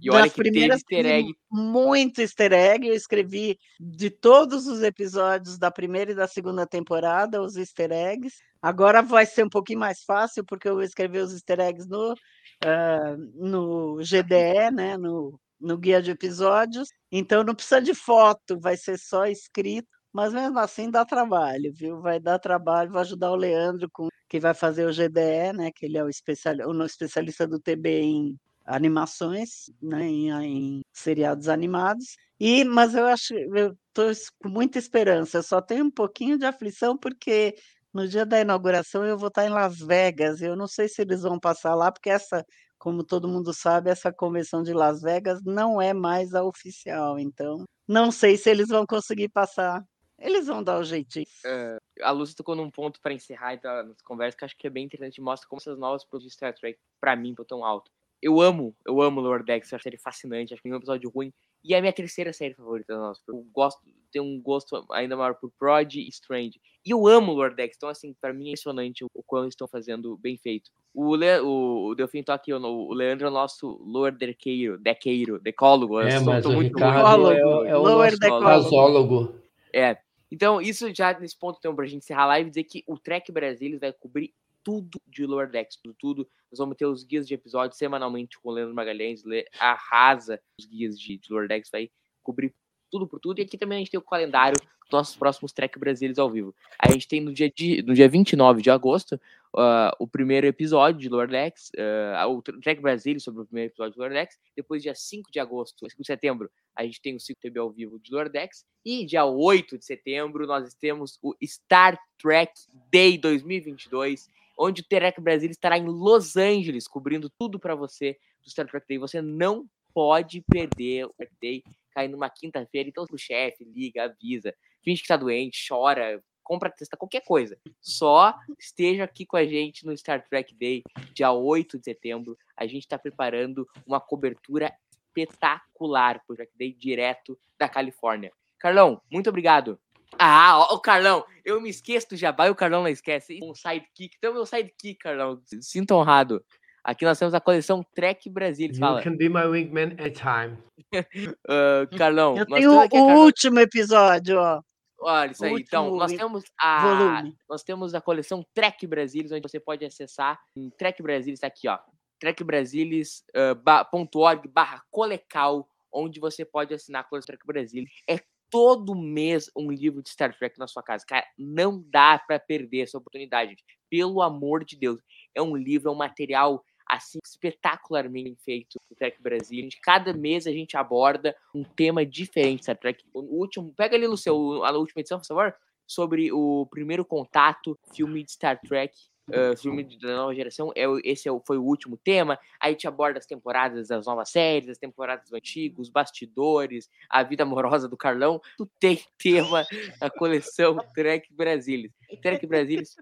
[0.00, 1.34] E olha das que primeiras easter egg.
[1.50, 2.86] Muito easter egg.
[2.86, 8.36] Eu escrevi de todos os episódios da primeira e da segunda temporada os easter eggs.
[8.62, 12.12] Agora vai ser um pouquinho mais fácil, porque eu vou escrever os easter eggs no
[12.12, 16.88] uh, no GDE, né, no, no guia de episódios.
[17.10, 19.88] Então não precisa de foto, vai ser só escrito.
[20.12, 22.00] Mas mesmo assim dá trabalho, viu?
[22.00, 22.90] Vai dar trabalho.
[22.90, 25.70] Vou ajudar o Leandro, com, que vai fazer o GDE, né?
[25.74, 28.36] Que ele é o, especial, o especialista do TB em
[28.70, 32.16] animações, né, em, em, seriados animados.
[32.38, 34.10] E, mas eu acho, eu estou
[34.40, 35.38] com muita esperança.
[35.38, 37.54] Eu só tenho um pouquinho de aflição porque
[37.92, 40.40] no dia da inauguração eu vou estar em Las Vegas.
[40.40, 42.44] Eu não sei se eles vão passar lá, porque essa,
[42.78, 47.18] como todo mundo sabe, essa convenção de Las Vegas não é mais a oficial.
[47.18, 49.84] Então, não sei se eles vão conseguir passar.
[50.16, 51.26] Eles vão dar o jeitinho.
[51.44, 54.66] É, a Lúcia tocou num ponto para encerrar então, a nossa conversa que acho que
[54.66, 55.20] é bem interessante.
[55.20, 57.90] Mostra como essas novas produções de Star Trek, para mim, estão tão alto.
[58.22, 61.32] Eu amo, eu amo Lower Decks, acho ele fascinante, acho que nenhum episódio ruim.
[61.62, 63.20] E é a minha terceira série favorita nossa.
[63.28, 66.60] Eu gosto, tenho um gosto ainda maior por Prod e Strange.
[66.84, 70.16] E eu amo Lord Dex, então assim, para mim é impressionante o, quão estão fazendo
[70.16, 70.70] bem feito.
[70.94, 74.78] O, Le, o, o Delfim tá aqui, o, o Leandro é o nosso Lord Dequeiro,
[74.78, 76.00] Dequeiro, decólogo.
[76.00, 79.34] É, mas o muito Ricardo é, o, é o Lower casólogo.
[79.72, 79.98] É,
[80.30, 83.30] então isso já nesse ponto, então, pra gente encerrar a live, dizer que o Trek
[83.30, 84.32] Brasil vai cobrir
[84.64, 86.28] tudo de Lower Decks, tudo, tudo.
[86.50, 90.66] Nós vamos ter os guias de episódios semanalmente com o Leandro Magalhães, le, arrasa os
[90.66, 91.90] guias de, de Lower Decks, vai
[92.22, 92.54] cobrir
[92.90, 93.38] tudo por tudo.
[93.38, 96.54] E aqui também a gente tem o calendário dos nossos próximos Trek Brasileiros ao vivo.
[96.78, 99.14] A gente tem no dia, de, no dia 29 de agosto
[99.54, 103.92] uh, o primeiro episódio de Lower Decks, uh, o Trek Brasileiro sobre o primeiro episódio
[103.92, 104.38] de Lower Decks.
[104.56, 107.70] Depois, dia 5 de agosto, 5 de setembro, a gente tem o 5 TB ao
[107.70, 108.64] vivo de Lower Decks.
[108.84, 112.52] E dia 8 de setembro, nós temos o Star Trek
[112.92, 114.28] Day 2022
[114.60, 118.86] onde o Trek Brasil estará em Los Angeles, cobrindo tudo para você do Star Trek
[118.86, 118.98] Day.
[118.98, 122.88] Você não pode perder o Trek Day cair numa quinta-feira.
[122.88, 124.54] Então, o chefe liga, avisa,
[124.84, 127.58] finge que está doente, chora, compra, testa qualquer coisa.
[127.80, 130.82] Só esteja aqui com a gente no Star Trek Day,
[131.14, 132.36] dia 8 de setembro.
[132.54, 138.30] A gente está preparando uma cobertura espetacular para o Trek Day direto da Califórnia.
[138.58, 139.80] Carlão, muito obrigado.
[140.18, 143.38] Ah, o Carlão, eu me esqueço do Jabá e o Carlão não esquece.
[143.42, 145.40] Um sidekick, então meu sidekick, Carlão.
[145.60, 146.44] Sinto honrado.
[146.82, 148.68] Aqui nós temos a coleção Trek Brasil.
[148.68, 149.02] You fala.
[149.02, 150.56] can be my wingman anytime.
[150.94, 153.24] uh, Carlão, eu tenho o Carlão...
[153.24, 154.62] último episódio, ó.
[155.02, 155.54] Olha, isso aí.
[155.54, 157.34] Então, nós temos a volume.
[157.48, 160.38] nós temos a coleção Trek Brasilis, onde você pode acessar.
[160.76, 161.78] Trek Brasilis está aqui, ó.
[162.18, 167.90] trekbrasilis.org uh, barra colecal, onde você pode assinar a coleção Trek Brasilis.
[168.06, 168.18] É
[168.50, 171.04] todo mês um livro de Star Trek na sua casa.
[171.06, 173.56] Cara, não dá para perder essa oportunidade.
[173.88, 175.00] Pelo amor de Deus.
[175.34, 179.68] É um livro, é um material assim espetacularmente feito no Trek Brasil.
[179.82, 183.04] Cada mês a gente aborda um tema diferente Star Trek.
[183.14, 185.54] O último, pega ali no seu a última edição, por favor,
[185.86, 188.92] sobre o primeiro contato, filme de Star Trek
[189.30, 192.38] uh, filme da nova geração, é, esse é, foi o último tema.
[192.60, 197.42] Aí te aborda as temporadas das novas séries, as temporadas dos antigos, bastidores, a vida
[197.42, 198.40] amorosa do Carlão.
[198.56, 199.64] Tu tem tema
[200.00, 201.92] na coleção Trek Brasilis.
[202.16, 202.96] Trek Brasilis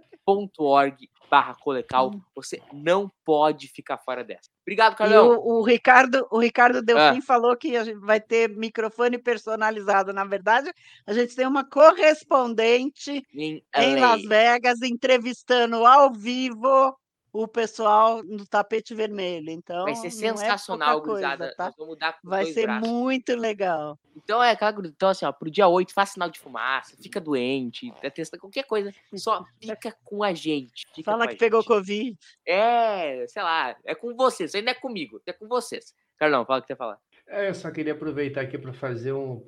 [0.59, 2.13] .org barra colecal.
[2.35, 4.51] Você não pode ficar fora dessa.
[4.63, 5.39] Obrigado, Carlão.
[5.39, 6.83] o, o Ricardo, o Ricardo Ah.
[6.83, 10.13] Delfim falou que a gente vai ter microfone personalizado.
[10.13, 10.73] Na verdade,
[11.07, 14.01] a gente tem uma correspondente Em em LA.
[14.01, 16.97] Las Vegas entrevistando ao vivo
[17.33, 19.51] o pessoal no tapete vermelho.
[19.51, 21.55] Então, Vai ser é sensacional, gurizada.
[21.57, 21.71] tá?
[21.77, 22.89] Vamos mudar com Vai ser braços.
[22.89, 23.99] muito legal.
[24.17, 27.93] Então é aquela Então, assim, ó, pro dia 8, faz sinal de fumaça, fica doente,
[28.15, 28.93] testa qualquer coisa.
[29.15, 30.87] Só fica com a gente.
[31.05, 31.69] Fala que a pegou gente.
[31.69, 32.19] Covid.
[32.47, 34.53] É, sei lá, é com vocês.
[34.55, 35.95] Não é comigo, é com vocês.
[36.19, 36.99] Carlão, fala o que você ia falar.
[37.31, 39.45] É, eu só queria aproveitar aqui para fazer um,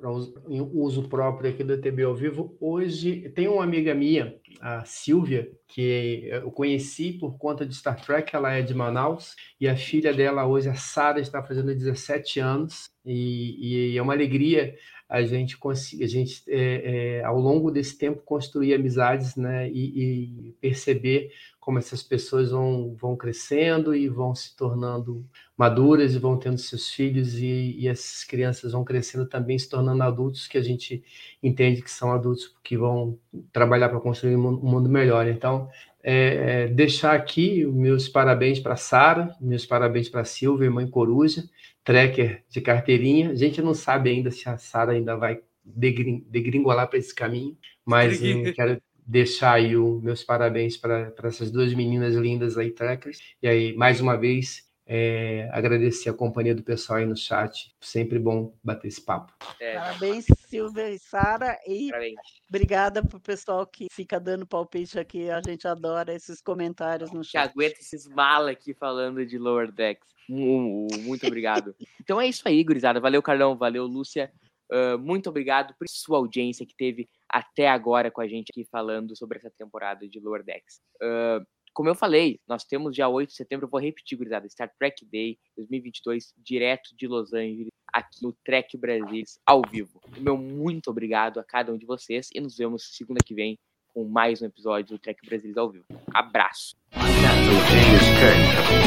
[0.46, 2.54] um uso próprio aqui do TB ao vivo.
[2.60, 8.36] Hoje tem uma amiga minha, a Silvia, que eu conheci por conta de Star Trek,
[8.36, 12.90] ela é de Manaus, e a filha dela hoje, a Sara, está fazendo 17 anos,
[13.02, 14.74] e, e é uma alegria
[15.10, 20.46] a gente conseguir, a gente é, é, ao longo desse tempo construir amizades, né, e,
[20.48, 25.26] e perceber como essas pessoas vão, vão crescendo e vão se tornando
[25.56, 30.02] maduras e vão tendo seus filhos e, e essas crianças vão crescendo também se tornando
[30.02, 31.02] adultos que a gente
[31.42, 33.18] entende que são adultos que vão
[33.52, 35.26] trabalhar para construir um mundo- melhor.
[35.26, 35.68] Então,
[36.02, 41.44] é, é, deixar aqui meus parabéns para Sara, meus parabéns para Silvia, mãe coruja,
[41.84, 43.30] trekker de carteirinha.
[43.30, 47.56] A gente não sabe ainda se a Sara ainda vai degrin- degringolar para esse caminho,
[47.84, 48.18] mas
[48.54, 53.18] quero deixar aí os meus parabéns para essas duas meninas lindas aí, trekkers.
[53.42, 57.74] E aí, mais uma vez, é, agradecer a companhia do pessoal aí no chat.
[57.80, 59.32] Sempre bom bater esse papo.
[59.58, 61.58] É, Parabéns, Silvia e Sara.
[61.66, 62.18] E parabéns.
[62.48, 65.30] obrigada pro pessoal que fica dando palpite aqui.
[65.30, 67.50] A gente adora esses comentários no que chat.
[67.50, 70.08] aguenta esses mala aqui falando de Lower Decks.
[70.28, 71.74] Mu- mu- Muito obrigado.
[72.00, 73.00] então é isso aí, gurizada.
[73.00, 73.56] Valeu, Carlão.
[73.56, 74.32] Valeu, Lúcia.
[74.72, 79.16] Ah, muito obrigado por sua audiência que teve até agora com a gente aqui falando
[79.16, 80.80] sobre essa temporada de Lower Decks.
[81.02, 81.40] Ah,
[81.72, 85.04] como eu falei, nós temos dia 8 de setembro, eu vou repetir, gurizada, Star Trek
[85.06, 90.00] Day 2022, direto de Los Angeles, aqui no Trek Brasilis, ao vivo.
[90.18, 93.58] Meu muito obrigado a cada um de vocês e nos vemos segunda que vem
[93.88, 95.84] com mais um episódio do Trek Brasilis ao vivo.
[96.14, 96.76] Abraço!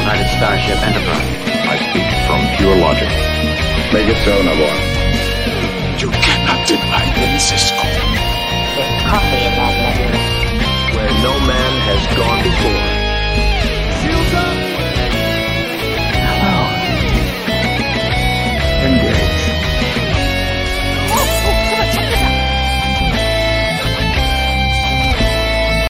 [0.04, 1.28] United Starship Enterprise.
[1.64, 2.44] I speak from
[18.96, 19.23] hungry.